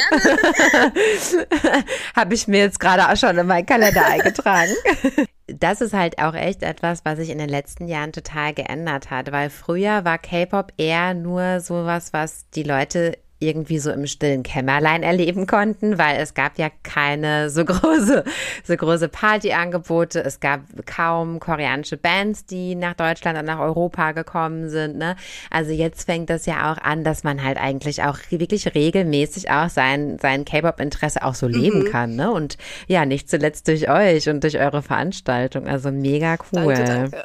Habe 2.15 2.33
ich 2.33 2.47
mir 2.47 2.59
jetzt 2.59 2.79
gerade 2.79 3.09
auch 3.09 3.17
schon 3.17 3.37
in 3.37 3.47
meinen 3.47 3.65
Kalender 3.65 4.05
eingetragen 4.05 4.73
das 5.57 5.81
ist 5.81 5.93
halt 5.93 6.19
auch 6.19 6.33
echt 6.33 6.63
etwas, 6.63 7.05
was 7.05 7.17
sich 7.17 7.29
in 7.29 7.37
den 7.37 7.49
letzten 7.49 7.87
Jahren 7.87 8.11
total 8.11 8.53
geändert 8.53 9.09
hat, 9.09 9.31
weil 9.31 9.49
früher 9.49 10.05
war 10.05 10.17
K-Pop 10.17 10.73
eher 10.77 11.13
nur 11.13 11.59
sowas, 11.59 12.13
was 12.13 12.49
die 12.51 12.63
Leute 12.63 13.17
irgendwie 13.39 13.79
so 13.79 13.91
im 13.91 14.05
stillen 14.05 14.43
Kämmerlein 14.43 15.01
erleben 15.01 15.47
konnten, 15.47 15.97
weil 15.97 16.19
es 16.19 16.33
gab 16.33 16.57
ja 16.57 16.69
keine 16.83 17.49
so 17.49 17.63
große, 17.65 18.23
so 18.63 18.75
große 18.75 19.07
Partyangebote. 19.07 20.23
Es 20.23 20.39
gab 20.39 20.61
kaum 20.85 21.39
koreanische 21.39 21.97
Bands, 21.97 22.45
die 22.45 22.75
nach 22.75 22.93
Deutschland 22.95 23.39
und 23.39 23.45
nach 23.45 23.59
Europa 23.59 24.11
gekommen 24.11 24.69
sind. 24.69 24.97
Ne? 24.97 25.15
Also 25.49 25.71
jetzt 25.71 26.05
fängt 26.05 26.29
das 26.29 26.45
ja 26.45 26.71
auch 26.71 26.77
an, 26.79 27.03
dass 27.03 27.23
man 27.23 27.43
halt 27.43 27.57
eigentlich 27.57 28.03
auch 28.03 28.17
wirklich 28.29 28.75
regelmäßig 28.75 29.49
auch 29.49 29.69
sein, 29.69 30.17
sein 30.21 30.43
K-Pop-Interesse 30.43 31.23
auch 31.23 31.35
so 31.35 31.47
mhm. 31.47 31.53
leben 31.53 31.85
kann. 31.85 32.15
Ne? 32.15 32.31
Und 32.31 32.57
ja, 32.87 33.05
nicht 33.05 33.29
zuletzt 33.29 33.67
durch 33.67 33.89
euch 33.89 34.27
und 34.27 34.43
durch 34.43 34.59
eure 34.59 34.81
Veranstaltung. 34.81 35.67
Also 35.67 35.91
mega 35.91 36.37
cool. 36.51 36.73
Danke, 36.73 36.83
danke. 36.83 37.23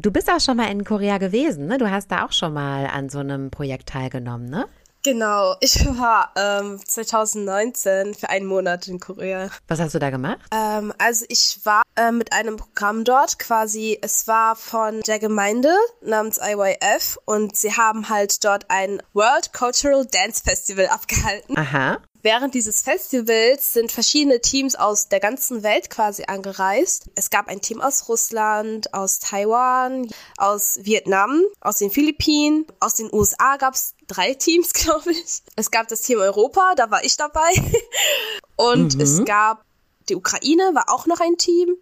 Du 0.00 0.12
bist 0.12 0.30
auch 0.30 0.40
schon 0.40 0.56
mal 0.56 0.70
in 0.70 0.84
Korea 0.84 1.18
gewesen, 1.18 1.66
ne? 1.66 1.76
Du 1.76 1.90
hast 1.90 2.12
da 2.12 2.24
auch 2.24 2.30
schon 2.30 2.52
mal 2.52 2.86
an 2.86 3.08
so 3.08 3.18
einem 3.18 3.50
Projekt 3.50 3.88
teilgenommen, 3.88 4.48
ne? 4.48 4.66
Genau, 5.04 5.54
ich 5.60 5.84
war 5.86 6.32
ähm, 6.36 6.80
2019 6.84 8.14
für 8.14 8.28
einen 8.30 8.46
Monat 8.46 8.88
in 8.88 8.98
Korea. 8.98 9.48
Was 9.68 9.80
hast 9.80 9.94
du 9.94 9.98
da 9.98 10.10
gemacht? 10.10 10.40
Ähm, 10.52 10.92
also 10.98 11.24
ich 11.28 11.60
war 11.64 11.82
äh, 11.98 12.12
mit 12.12 12.32
einem 12.32 12.56
Programm 12.56 13.04
dort 13.04 13.38
quasi, 13.38 13.98
es 14.00 14.26
war 14.26 14.56
von 14.56 15.00
der 15.00 15.18
Gemeinde 15.18 15.74
namens 16.00 16.38
IYF 16.38 17.18
und 17.24 17.56
sie 17.56 17.72
haben 17.72 18.08
halt 18.08 18.44
dort 18.44 18.66
ein 18.68 19.02
World 19.12 19.52
Cultural 19.52 20.06
Dance 20.06 20.42
Festival 20.44 20.86
abgehalten. 20.86 21.58
Aha. 21.58 21.98
Während 22.22 22.54
dieses 22.54 22.82
Festivals 22.82 23.72
sind 23.72 23.92
verschiedene 23.92 24.40
Teams 24.40 24.74
aus 24.74 25.08
der 25.08 25.20
ganzen 25.20 25.62
Welt 25.62 25.88
quasi 25.88 26.24
angereist. 26.26 27.10
Es 27.14 27.30
gab 27.30 27.48
ein 27.48 27.60
Team 27.60 27.80
aus 27.80 28.08
Russland, 28.08 28.92
aus 28.92 29.20
Taiwan, 29.20 30.08
aus 30.36 30.80
Vietnam, 30.82 31.42
aus 31.60 31.78
den 31.78 31.90
Philippinen, 31.90 32.66
aus 32.80 32.94
den 32.94 33.08
USA 33.12 33.56
gab 33.56 33.74
es 33.74 33.94
drei 34.08 34.34
Teams, 34.34 34.72
glaube 34.74 35.12
ich. 35.12 35.42
Es 35.54 35.70
gab 35.70 35.88
das 35.88 36.02
Team 36.02 36.18
Europa, 36.18 36.74
da 36.76 36.90
war 36.90 37.04
ich 37.04 37.16
dabei. 37.16 37.50
Und 38.56 38.96
mhm. 38.96 39.00
es 39.00 39.24
gab 39.24 39.64
die 40.08 40.16
Ukraine, 40.16 40.70
war 40.74 40.92
auch 40.92 41.06
noch 41.06 41.20
ein 41.20 41.36
Team. 41.36 41.76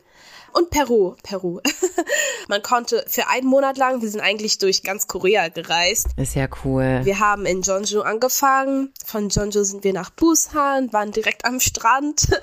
Und 0.57 0.71
Peru, 0.71 1.15
Peru. 1.23 1.61
Man 2.49 2.63
konnte 2.63 3.05
für 3.09 3.29
einen 3.29 3.47
Monat 3.47 3.77
lang, 3.77 4.01
wir 4.01 4.09
sind 4.09 4.23
eigentlich 4.23 4.57
durch 4.57 4.83
ganz 4.83 5.07
Korea 5.07 5.49
gereist. 5.49 6.09
Ist 6.17 6.35
ja 6.35 6.49
cool. 6.65 7.01
Wir 7.03 7.19
haben 7.19 7.45
in 7.45 7.61
Jeonju 7.61 8.01
angefangen. 8.01 8.93
Von 9.05 9.29
Jeonju 9.29 9.65
sind 9.65 9.85
wir 9.85 9.93
nach 9.93 10.09
Busan, 10.11 10.93
waren 10.95 11.13
direkt 11.13 11.45
am 11.45 11.61
Strand. 11.61 12.29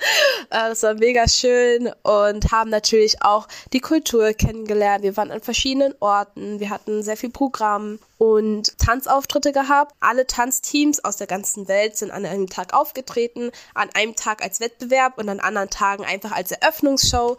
Äh, 0.50 0.68
das 0.68 0.82
war 0.82 0.94
mega 0.94 1.26
schön 1.26 1.90
und 2.02 2.52
haben 2.52 2.68
natürlich 2.68 3.22
auch 3.22 3.48
die 3.72 3.80
Kultur 3.80 4.34
kennengelernt. 4.34 5.02
Wir 5.02 5.16
waren 5.16 5.30
an 5.30 5.40
verschiedenen 5.40 5.94
Orten. 6.00 6.60
Wir 6.60 6.68
hatten 6.68 7.02
sehr 7.02 7.16
viel 7.16 7.30
Programm 7.30 7.98
und 8.18 8.76
Tanzauftritte 8.78 9.52
gehabt. 9.52 9.94
Alle 10.00 10.26
Tanzteams 10.26 11.04
aus 11.04 11.16
der 11.16 11.26
ganzen 11.26 11.66
Welt 11.68 11.96
sind 11.96 12.10
an 12.10 12.26
einem 12.26 12.48
Tag 12.48 12.74
aufgetreten, 12.74 13.50
an 13.74 13.88
einem 13.94 14.16
Tag 14.16 14.42
als 14.42 14.60
Wettbewerb 14.60 15.18
und 15.18 15.28
an 15.28 15.40
anderen 15.40 15.70
Tagen 15.70 16.04
einfach 16.04 16.32
als 16.32 16.52
Eröffnungsshow 16.52 17.36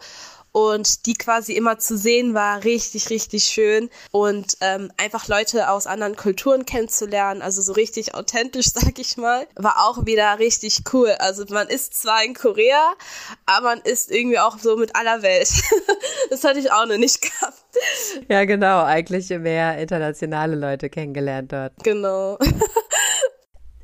und 0.56 1.04
die 1.04 1.12
quasi 1.12 1.52
immer 1.52 1.78
zu 1.78 1.98
sehen 1.98 2.32
war 2.32 2.64
richtig, 2.64 3.10
richtig 3.10 3.44
schön 3.44 3.90
und 4.10 4.56
ähm, 4.62 4.90
einfach 4.96 5.28
Leute 5.28 5.68
aus 5.68 5.86
anderen 5.86 6.16
Kulturen 6.16 6.64
kennenzulernen, 6.64 7.42
also 7.42 7.60
so 7.60 7.74
richtig 7.74 8.14
authentisch, 8.14 8.68
sag 8.74 8.98
ich 8.98 9.18
mal, 9.18 9.46
war 9.56 9.86
auch 9.86 10.06
wieder 10.06 10.38
richtig 10.38 10.80
cool. 10.94 11.10
Also 11.18 11.44
man 11.50 11.68
ist 11.68 12.00
zwar 12.00 12.24
in 12.24 12.32
Korea, 12.32 12.94
aber 13.44 13.66
man 13.66 13.80
ist 13.82 14.10
irgendwie 14.10 14.38
auch 14.38 14.58
so 14.58 14.78
mit 14.78 14.96
aller 14.96 15.20
Welt. 15.20 15.50
das 16.30 16.42
hatte 16.42 16.58
ich 16.58 16.72
auch 16.72 16.86
noch 16.86 16.96
nicht 16.96 17.20
gehabt. 17.20 17.62
Ja, 18.30 18.46
genau, 18.46 18.82
eigentlich 18.82 19.28
mehr 19.28 19.76
internationale 19.76 20.56
Leute 20.56 20.88
kennengelernt 20.88 21.52
dort. 21.52 21.72
Genau. 21.84 22.38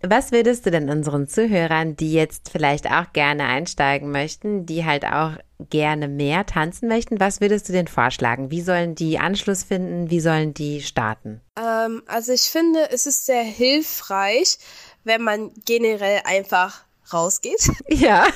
Was 0.05 0.33
würdest 0.33 0.67
du 0.67 0.71
denn 0.71 0.91
unseren 0.91 1.29
Zuhörern, 1.29 1.97
die 1.97 2.13
jetzt 2.13 2.51
vielleicht 2.51 2.91
auch 2.91 3.13
gerne 3.13 3.45
einsteigen 3.45 4.11
möchten, 4.11 4.67
die 4.67 4.85
halt 4.85 5.05
auch 5.05 5.33
gerne 5.71 6.09
mehr 6.09 6.45
tanzen 6.45 6.89
möchten, 6.89 7.21
was 7.21 7.41
würdest 7.41 7.69
du 7.69 7.73
denn 7.73 7.87
vorschlagen? 7.87 8.51
Wie 8.51 8.63
sollen 8.63 8.97
die 8.97 9.21
Anschluss 9.21 9.63
finden? 9.63 10.11
Wie 10.11 10.21
sollen 10.21 10.55
die 10.55 10.83
starten? 10.83 11.41
Ähm, 11.57 12.03
also 12.07 12.33
ich 12.33 12.43
finde, 12.43 12.91
es 12.91 13.07
ist 13.07 13.27
sehr 13.27 13.45
hilfreich, 13.45 14.59
wenn 15.05 15.23
man 15.23 15.53
generell 15.65 16.23
einfach 16.25 16.85
rausgeht. 17.13 17.71
Ja. 17.89 18.27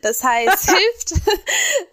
Das 0.00 0.24
heißt, 0.24 0.54
es 0.54 0.70
hilft, 0.70 1.28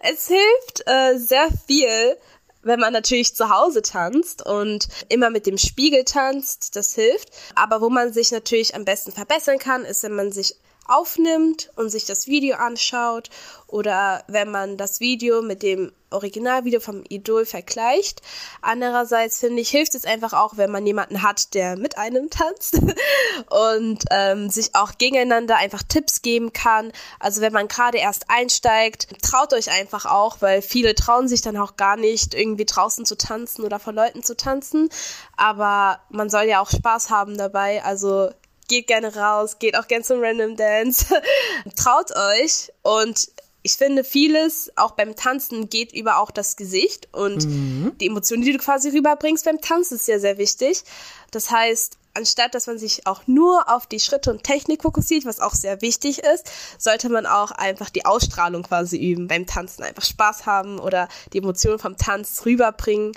es 0.00 0.26
hilft 0.26 0.82
äh, 0.86 1.18
sehr 1.18 1.48
viel, 1.66 2.16
wenn 2.62 2.80
man 2.80 2.92
natürlich 2.92 3.34
zu 3.34 3.50
Hause 3.50 3.82
tanzt 3.82 4.44
und 4.44 4.88
immer 5.08 5.30
mit 5.30 5.46
dem 5.46 5.58
Spiegel 5.58 6.04
tanzt, 6.04 6.76
das 6.76 6.94
hilft. 6.94 7.30
Aber 7.54 7.80
wo 7.80 7.88
man 7.88 8.12
sich 8.12 8.30
natürlich 8.30 8.74
am 8.74 8.84
besten 8.84 9.12
verbessern 9.12 9.58
kann, 9.58 9.84
ist, 9.84 10.02
wenn 10.02 10.14
man 10.14 10.32
sich 10.32 10.56
aufnimmt 10.90 11.70
und 11.76 11.88
sich 11.88 12.04
das 12.04 12.26
Video 12.26 12.56
anschaut 12.56 13.30
oder 13.66 14.24
wenn 14.26 14.50
man 14.50 14.76
das 14.76 15.00
Video 15.00 15.42
mit 15.42 15.62
dem 15.62 15.92
Originalvideo 16.10 16.80
vom 16.80 17.04
Idol 17.08 17.46
vergleicht. 17.46 18.20
Andererseits 18.60 19.38
finde 19.38 19.62
ich, 19.62 19.70
hilft 19.70 19.94
es 19.94 20.04
einfach 20.04 20.32
auch, 20.32 20.56
wenn 20.56 20.70
man 20.70 20.86
jemanden 20.86 21.22
hat, 21.22 21.54
der 21.54 21.76
mit 21.76 21.98
einem 21.98 22.30
tanzt 22.30 22.80
und 23.50 24.04
ähm, 24.10 24.50
sich 24.50 24.74
auch 24.74 24.98
gegeneinander 24.98 25.56
einfach 25.56 25.82
Tipps 25.82 26.22
geben 26.22 26.52
kann. 26.52 26.92
Also 27.20 27.40
wenn 27.40 27.52
man 27.52 27.68
gerade 27.68 27.98
erst 27.98 28.24
einsteigt, 28.28 29.06
traut 29.22 29.52
euch 29.52 29.70
einfach 29.70 30.06
auch, 30.06 30.38
weil 30.40 30.62
viele 30.62 30.94
trauen 30.94 31.28
sich 31.28 31.42
dann 31.42 31.56
auch 31.56 31.76
gar 31.76 31.96
nicht, 31.96 32.34
irgendwie 32.34 32.66
draußen 32.66 33.04
zu 33.04 33.16
tanzen 33.16 33.64
oder 33.64 33.78
vor 33.78 33.92
Leuten 33.92 34.22
zu 34.22 34.36
tanzen. 34.36 34.88
Aber 35.36 36.00
man 36.10 36.28
soll 36.28 36.44
ja 36.44 36.60
auch 36.60 36.70
Spaß 36.70 37.10
haben 37.10 37.38
dabei. 37.38 37.84
Also 37.84 38.30
geht 38.70 38.86
gerne 38.86 39.14
raus, 39.14 39.58
geht 39.58 39.76
auch 39.76 39.88
gerne 39.88 40.04
zum 40.04 40.20
Random 40.22 40.56
Dance. 40.56 41.06
Traut 41.76 42.16
euch 42.16 42.72
und 42.82 43.28
ich 43.62 43.72
finde, 43.72 44.04
vieles 44.04 44.72
auch 44.76 44.92
beim 44.92 45.16
Tanzen 45.16 45.68
geht 45.68 45.92
über 45.92 46.18
auch 46.18 46.30
das 46.30 46.56
Gesicht 46.56 47.08
und 47.12 47.44
mhm. 47.44 47.92
die 48.00 48.06
Emotionen, 48.06 48.42
die 48.42 48.52
du 48.52 48.58
quasi 48.58 48.88
rüberbringst 48.88 49.44
beim 49.44 49.60
Tanzen, 49.60 49.96
ist 49.96 50.06
sehr, 50.06 50.20
sehr 50.20 50.38
wichtig. 50.38 50.82
Das 51.30 51.50
heißt, 51.50 51.98
anstatt 52.14 52.54
dass 52.54 52.68
man 52.68 52.78
sich 52.78 53.06
auch 53.06 53.22
nur 53.26 53.68
auf 53.68 53.86
die 53.86 54.00
Schritte 54.00 54.30
und 54.30 54.44
Technik 54.44 54.82
fokussiert, 54.82 55.26
was 55.26 55.40
auch 55.40 55.54
sehr 55.54 55.82
wichtig 55.82 56.20
ist, 56.20 56.50
sollte 56.78 57.10
man 57.10 57.26
auch 57.26 57.50
einfach 57.50 57.90
die 57.90 58.06
Ausstrahlung 58.06 58.62
quasi 58.62 58.96
üben 58.96 59.28
beim 59.28 59.46
Tanzen, 59.46 59.82
einfach 59.82 60.04
Spaß 60.04 60.46
haben 60.46 60.78
oder 60.78 61.08
die 61.32 61.38
Emotionen 61.38 61.78
vom 61.78 61.96
Tanz 61.96 62.46
rüberbringen 62.46 63.12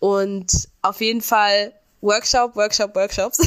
und 0.00 0.68
auf 0.82 1.00
jeden 1.00 1.22
Fall 1.22 1.72
Workshop, 2.04 2.54
Workshop, 2.54 2.94
Workshops. 2.94 3.38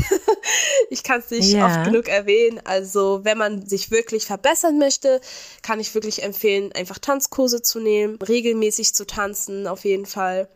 ich 0.89 1.03
kann 1.03 1.19
es 1.19 1.29
nicht 1.29 1.53
ja. 1.53 1.67
oft 1.67 1.83
genug 1.85 2.07
erwähnen. 2.07 2.59
Also 2.65 3.21
wenn 3.23 3.37
man 3.37 3.65
sich 3.65 3.91
wirklich 3.91 4.25
verbessern 4.25 4.79
möchte, 4.79 5.21
kann 5.61 5.79
ich 5.79 5.93
wirklich 5.93 6.23
empfehlen, 6.23 6.71
einfach 6.73 6.97
Tanzkurse 6.97 7.61
zu 7.61 7.79
nehmen, 7.79 8.17
regelmäßig 8.21 8.93
zu 8.93 9.05
tanzen, 9.05 9.67
auf 9.67 9.85
jeden 9.85 10.05
Fall. 10.05 10.49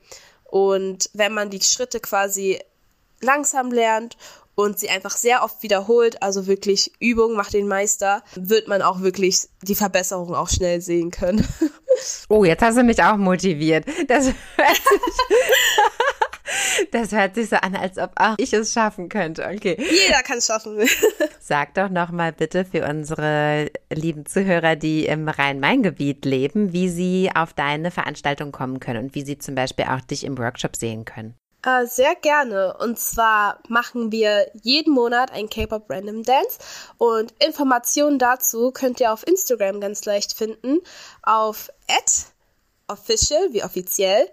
Und 0.45 1.09
wenn 1.13 1.33
man 1.33 1.49
die 1.49 1.61
Schritte 1.61 1.99
quasi 1.99 2.59
langsam 3.21 3.71
lernt 3.71 4.17
und 4.55 4.79
sie 4.79 4.89
einfach 4.89 5.15
sehr 5.15 5.43
oft 5.43 5.61
wiederholt, 5.63 6.21
also 6.23 6.47
wirklich 6.47 6.91
Übung 6.99 7.35
macht 7.35 7.53
den 7.53 7.67
Meister, 7.67 8.23
wird 8.35 8.67
man 8.67 8.81
auch 8.81 9.01
wirklich 9.01 9.47
die 9.61 9.75
Verbesserung 9.75 10.35
auch 10.35 10.49
schnell 10.49 10.81
sehen 10.81 11.11
können. 11.11 11.47
Oh, 12.29 12.43
jetzt 12.45 12.63
hast 12.63 12.77
du 12.77 12.83
mich 12.83 13.03
auch 13.03 13.17
motiviert. 13.17 13.85
Das 14.07 14.25
hört 14.25 14.75
sich 14.75 15.27
das 16.91 17.11
hört 17.11 17.35
sich 17.35 17.49
so 17.49 17.55
an, 17.57 17.75
als 17.75 17.97
ob 17.97 18.11
auch 18.15 18.35
ich 18.37 18.53
es 18.53 18.73
schaffen 18.73 19.09
könnte. 19.09 19.45
Okay. 19.45 19.77
Jeder 19.77 20.21
kann 20.23 20.37
es 20.37 20.47
schaffen. 20.47 20.77
Sag 21.39 21.73
doch 21.73 21.89
noch 21.89 22.11
mal 22.11 22.31
bitte 22.31 22.65
für 22.65 22.87
unsere 22.87 23.71
lieben 23.91 24.25
Zuhörer, 24.25 24.75
die 24.75 25.05
im 25.05 25.27
Rhein-Main-Gebiet 25.27 26.25
leben, 26.25 26.73
wie 26.73 26.89
sie 26.89 27.29
auf 27.33 27.53
deine 27.53 27.91
Veranstaltung 27.91 28.51
kommen 28.51 28.79
können 28.79 29.05
und 29.05 29.15
wie 29.15 29.23
sie 29.23 29.37
zum 29.37 29.55
Beispiel 29.55 29.85
auch 29.85 30.01
dich 30.01 30.23
im 30.23 30.37
Workshop 30.37 30.75
sehen 30.75 31.05
können. 31.05 31.35
Uh, 31.63 31.85
sehr 31.85 32.15
gerne. 32.15 32.75
Und 32.79 32.97
zwar 32.97 33.59
machen 33.67 34.11
wir 34.11 34.49
jeden 34.63 34.93
Monat 34.93 35.31
ein 35.31 35.47
K-Pop 35.47 35.91
Random 35.91 36.23
Dance. 36.23 36.57
Und 36.97 37.33
Informationen 37.43 38.17
dazu 38.17 38.71
könnt 38.71 38.99
ihr 38.99 39.13
auf 39.13 39.27
Instagram 39.27 39.79
ganz 39.79 40.03
leicht 40.05 40.33
finden. 40.33 40.79
Auf 41.21 41.69
official, 42.87 43.49
wie 43.51 43.63
offiziell, 43.63 44.27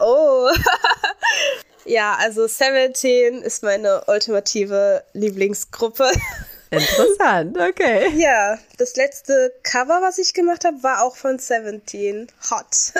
Oh. 0.00 0.50
ja, 1.84 2.16
also 2.18 2.48
Seventeen 2.48 3.42
ist 3.42 3.62
meine 3.62 4.02
ultimative 4.08 5.04
Lieblingsgruppe. 5.12 6.10
Interessant, 6.70 7.56
okay. 7.56 8.10
Ja, 8.16 8.58
das 8.76 8.94
letzte 8.96 9.52
Cover, 9.62 10.00
was 10.02 10.18
ich 10.18 10.34
gemacht 10.34 10.66
habe, 10.66 10.82
war 10.82 11.02
auch 11.02 11.16
von 11.16 11.38
Seventeen. 11.38 12.26
Hot. 12.50 12.92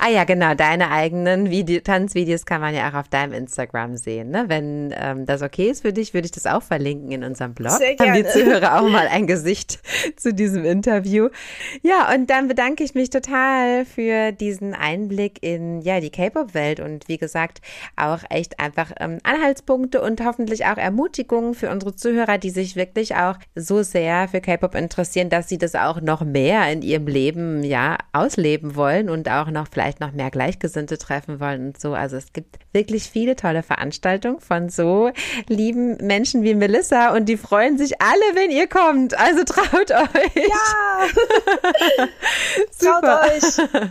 ah 0.00 0.08
ja, 0.08 0.24
genau. 0.24 0.54
Deine 0.54 0.90
eigenen 0.90 1.50
Video 1.50 1.80
Tanzvideos 1.80 2.44
kann 2.44 2.60
man 2.60 2.74
ja 2.74 2.90
auch 2.90 2.94
auf 2.94 3.08
deinem 3.08 3.32
Instagram 3.32 3.96
sehen. 3.96 4.30
Ne? 4.30 4.44
Wenn 4.48 4.94
ähm, 4.96 5.24
das 5.24 5.40
okay 5.40 5.70
ist 5.70 5.80
für 5.80 5.94
dich, 5.94 6.12
würde 6.12 6.26
ich 6.26 6.32
das 6.32 6.44
auch 6.44 6.62
verlinken 6.62 7.10
in 7.12 7.24
unserem 7.24 7.54
Blog. 7.54 7.72
Sehr 7.72 7.94
gerne. 7.94 8.12
Haben 8.12 8.22
die 8.22 8.28
Zuhörer 8.28 8.80
auch 8.80 8.88
mal 8.88 9.08
ein 9.10 9.26
Gesicht 9.26 9.78
zu 10.16 10.34
diesem 10.34 10.66
Interview. 10.66 11.30
Ja, 11.82 12.12
und 12.14 12.28
dann 12.28 12.48
bedanke 12.48 12.84
ich 12.84 12.94
mich 12.94 13.08
total 13.08 13.86
für 13.86 14.32
diesen 14.32 14.74
Einblick 14.74 15.42
in 15.42 15.80
ja 15.80 16.00
die 16.00 16.10
K-Pop-Welt 16.10 16.80
und 16.80 17.08
wie 17.08 17.16
gesagt 17.16 17.62
auch 17.96 18.20
echt 18.28 18.60
einfach 18.60 18.92
ähm, 19.00 19.20
Anhaltspunkte 19.22 20.02
und 20.02 20.22
hoffentlich 20.22 20.66
auch 20.66 20.76
Ermutigungen 20.76 21.54
für 21.54 21.70
unsere 21.70 21.96
Zuhörer, 21.96 22.36
die 22.36 22.50
sich 22.50 22.76
wirklich 22.76 22.89
wirklich 22.90 23.14
auch 23.14 23.36
so 23.54 23.82
sehr 23.82 24.28
für 24.28 24.40
K-Pop 24.40 24.74
interessieren, 24.74 25.30
dass 25.30 25.48
sie 25.48 25.58
das 25.58 25.74
auch 25.74 26.00
noch 26.00 26.22
mehr 26.22 26.70
in 26.70 26.82
ihrem 26.82 27.06
Leben 27.06 27.62
ja 27.62 27.98
ausleben 28.12 28.74
wollen 28.74 29.08
und 29.08 29.28
auch 29.28 29.48
noch 29.50 29.68
vielleicht 29.70 30.00
noch 30.00 30.12
mehr 30.12 30.30
Gleichgesinnte 30.30 30.98
treffen 30.98 31.40
wollen 31.40 31.68
und 31.68 31.80
so. 31.80 31.94
Also 31.94 32.16
es 32.16 32.32
gibt 32.32 32.58
wirklich 32.72 33.04
viele 33.04 33.36
tolle 33.36 33.62
Veranstaltungen 33.62 34.40
von 34.40 34.68
so 34.68 35.10
lieben 35.48 35.96
Menschen 35.98 36.42
wie 36.42 36.54
Melissa 36.54 37.14
und 37.14 37.26
die 37.26 37.36
freuen 37.36 37.78
sich 37.78 38.00
alle, 38.00 38.34
wenn 38.34 38.50
ihr 38.50 38.66
kommt. 38.66 39.18
Also 39.18 39.44
traut 39.44 39.90
euch. 39.90 40.34
Ja! 40.36 41.06
traut 43.00 43.04
euch. 43.04 43.90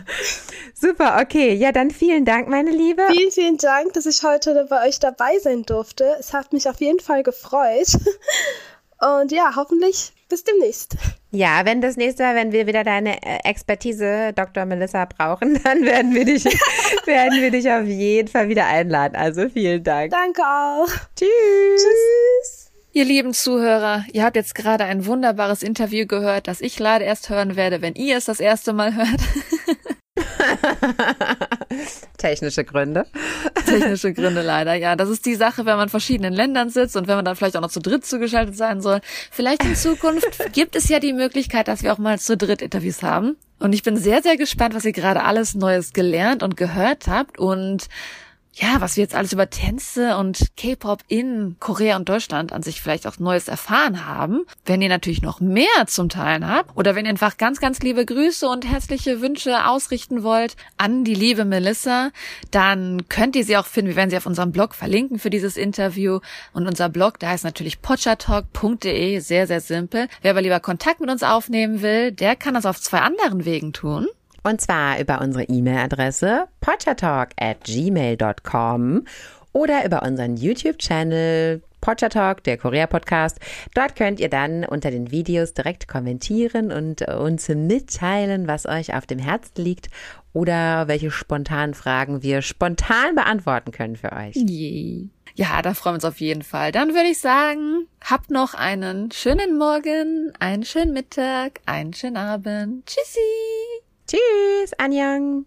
Super, 0.74 1.18
okay. 1.20 1.54
Ja, 1.54 1.72
dann 1.72 1.90
vielen 1.90 2.24
Dank, 2.24 2.48
meine 2.48 2.70
Liebe. 2.70 3.02
Vielen, 3.10 3.30
vielen 3.30 3.56
Dank, 3.58 3.92
dass 3.92 4.06
ich 4.06 4.22
heute 4.22 4.66
bei 4.70 4.88
euch 4.88 4.98
dabei 4.98 5.38
sein 5.38 5.64
durfte. 5.64 6.16
Es 6.18 6.32
hat 6.32 6.52
mich 6.54 6.68
auf 6.68 6.80
jeden 6.80 7.00
Fall 7.00 7.22
gefreut. 7.22 7.88
Und 9.00 9.32
ja, 9.32 9.52
hoffentlich 9.56 10.12
bis 10.28 10.44
demnächst. 10.44 10.96
Ja, 11.30 11.64
wenn 11.64 11.80
das 11.80 11.96
nächste 11.96 12.22
Mal, 12.22 12.34
wenn 12.34 12.52
wir 12.52 12.66
wieder 12.66 12.84
deine 12.84 13.22
äh, 13.22 13.38
Expertise, 13.44 14.32
Dr. 14.34 14.66
Melissa, 14.66 15.06
brauchen, 15.06 15.58
dann 15.64 15.82
werden 15.82 16.14
wir 16.14 16.24
dich, 16.24 16.44
werden 17.06 17.40
wir 17.40 17.50
dich 17.50 17.70
auf 17.70 17.86
jeden 17.86 18.28
Fall 18.28 18.48
wieder 18.48 18.66
einladen. 18.66 19.16
Also 19.16 19.48
vielen 19.48 19.82
Dank. 19.82 20.10
Danke 20.10 20.42
auch. 20.42 20.88
Tschüss. 21.16 21.28
Tschüss. 21.82 22.70
Ihr 22.92 23.04
lieben 23.04 23.32
Zuhörer, 23.32 24.04
ihr 24.12 24.24
habt 24.24 24.34
jetzt 24.34 24.56
gerade 24.56 24.84
ein 24.84 25.06
wunderbares 25.06 25.62
Interview 25.62 26.06
gehört, 26.06 26.48
das 26.48 26.60
ich 26.60 26.76
leider 26.80 27.04
erst 27.04 27.30
hören 27.30 27.54
werde, 27.54 27.82
wenn 27.82 27.94
ihr 27.94 28.16
es 28.16 28.24
das 28.24 28.40
erste 28.40 28.72
Mal 28.72 28.96
hört. 28.96 29.08
Technische 32.18 32.64
Gründe. 32.64 33.06
Technische 33.66 34.12
Gründe 34.12 34.42
leider, 34.42 34.74
ja. 34.74 34.96
Das 34.96 35.08
ist 35.08 35.26
die 35.26 35.34
Sache, 35.34 35.66
wenn 35.66 35.76
man 35.76 35.84
in 35.84 35.88
verschiedenen 35.88 36.32
Ländern 36.32 36.70
sitzt 36.70 36.96
und 36.96 37.08
wenn 37.08 37.16
man 37.16 37.24
dann 37.24 37.36
vielleicht 37.36 37.56
auch 37.56 37.60
noch 37.60 37.70
zu 37.70 37.80
dritt 37.80 38.04
zugeschaltet 38.04 38.56
sein 38.56 38.80
soll. 38.80 39.00
Vielleicht 39.30 39.64
in 39.64 39.76
Zukunft 39.76 40.28
gibt 40.52 40.76
es 40.76 40.88
ja 40.88 41.00
die 41.00 41.12
Möglichkeit, 41.12 41.68
dass 41.68 41.82
wir 41.82 41.92
auch 41.92 41.98
mal 41.98 42.18
zu 42.18 42.36
dritt 42.36 42.62
Interviews 42.62 43.02
haben. 43.02 43.36
Und 43.58 43.74
ich 43.74 43.82
bin 43.82 43.96
sehr, 43.96 44.22
sehr 44.22 44.36
gespannt, 44.36 44.74
was 44.74 44.84
ihr 44.84 44.92
gerade 44.92 45.22
alles 45.22 45.54
Neues 45.54 45.92
gelernt 45.92 46.42
und 46.42 46.56
gehört 46.56 47.08
habt 47.08 47.38
und 47.38 47.88
ja, 48.52 48.80
was 48.80 48.96
wir 48.96 49.02
jetzt 49.02 49.14
alles 49.14 49.32
über 49.32 49.48
Tänze 49.48 50.16
und 50.16 50.56
K-Pop 50.56 51.02
in 51.06 51.56
Korea 51.60 51.96
und 51.96 52.08
Deutschland 52.08 52.52
an 52.52 52.62
sich 52.62 52.80
vielleicht 52.80 53.06
auch 53.06 53.18
Neues 53.18 53.46
erfahren 53.46 54.06
haben. 54.06 54.44
Wenn 54.64 54.82
ihr 54.82 54.88
natürlich 54.88 55.22
noch 55.22 55.40
mehr 55.40 55.86
zum 55.86 56.08
Teilen 56.08 56.48
habt 56.48 56.76
oder 56.76 56.94
wenn 56.94 57.04
ihr 57.04 57.10
einfach 57.10 57.36
ganz, 57.36 57.60
ganz 57.60 57.78
liebe 57.80 58.04
Grüße 58.04 58.48
und 58.48 58.68
herzliche 58.68 59.20
Wünsche 59.20 59.66
ausrichten 59.66 60.24
wollt 60.24 60.56
an 60.76 61.04
die 61.04 61.14
liebe 61.14 61.44
Melissa, 61.44 62.10
dann 62.50 63.08
könnt 63.08 63.36
ihr 63.36 63.44
sie 63.44 63.56
auch 63.56 63.66
finden. 63.66 63.90
Wir 63.90 63.96
werden 63.96 64.10
sie 64.10 64.16
auf 64.16 64.26
unserem 64.26 64.50
Blog 64.50 64.74
verlinken 64.74 65.20
für 65.20 65.30
dieses 65.30 65.56
Interview. 65.56 66.18
Und 66.52 66.66
unser 66.66 66.88
Blog, 66.88 67.20
da 67.20 67.28
heißt 67.28 67.44
natürlich 67.44 67.80
pochatalk.de, 67.82 69.20
sehr, 69.20 69.46
sehr 69.46 69.60
simpel. 69.60 70.08
Wer 70.22 70.32
aber 70.32 70.42
lieber 70.42 70.60
Kontakt 70.60 71.00
mit 71.00 71.10
uns 71.10 71.22
aufnehmen 71.22 71.82
will, 71.82 72.10
der 72.10 72.34
kann 72.34 72.54
das 72.54 72.66
auf 72.66 72.80
zwei 72.80 72.98
anderen 72.98 73.44
Wegen 73.44 73.72
tun. 73.72 74.08
Und 74.42 74.60
zwar 74.60 75.00
über 75.00 75.20
unsere 75.20 75.44
E-Mail-Adresse 75.44 76.48
pottertalk 76.60 77.30
at 77.38 77.64
gmail.com 77.64 79.04
oder 79.52 79.84
über 79.84 80.02
unseren 80.02 80.36
YouTube-Channel 80.36 81.62
Talk, 81.80 82.44
der 82.44 82.58
Korea-Podcast. 82.58 83.38
Dort 83.74 83.96
könnt 83.96 84.20
ihr 84.20 84.28
dann 84.28 84.64
unter 84.64 84.90
den 84.90 85.10
Videos 85.10 85.54
direkt 85.54 85.88
kommentieren 85.88 86.72
und 86.72 87.02
uns 87.08 87.48
mitteilen, 87.48 88.46
was 88.46 88.66
euch 88.66 88.94
auf 88.94 89.06
dem 89.06 89.18
Herzen 89.18 89.62
liegt 89.62 89.88
oder 90.32 90.88
welche 90.88 91.10
spontanen 91.10 91.74
Fragen 91.74 92.22
wir 92.22 92.42
spontan 92.42 93.14
beantworten 93.14 93.72
können 93.72 93.96
für 93.96 94.12
euch. 94.12 94.36
Yeah. 94.36 95.08
Ja, 95.34 95.62
da 95.62 95.74
freuen 95.74 95.94
wir 95.94 95.96
uns 95.96 96.04
auf 96.04 96.20
jeden 96.20 96.42
Fall. 96.42 96.72
Dann 96.72 96.90
würde 96.90 97.08
ich 97.08 97.18
sagen, 97.18 97.86
habt 98.04 98.30
noch 98.30 98.54
einen 98.54 99.10
schönen 99.10 99.56
Morgen, 99.56 100.32
einen 100.38 100.64
schönen 100.64 100.92
Mittag, 100.92 101.60
einen 101.66 101.94
schönen 101.94 102.16
Abend. 102.16 102.86
Tschüssi! 102.86 103.79
Tschüss, 104.10 104.72
Anjang. 104.76 105.46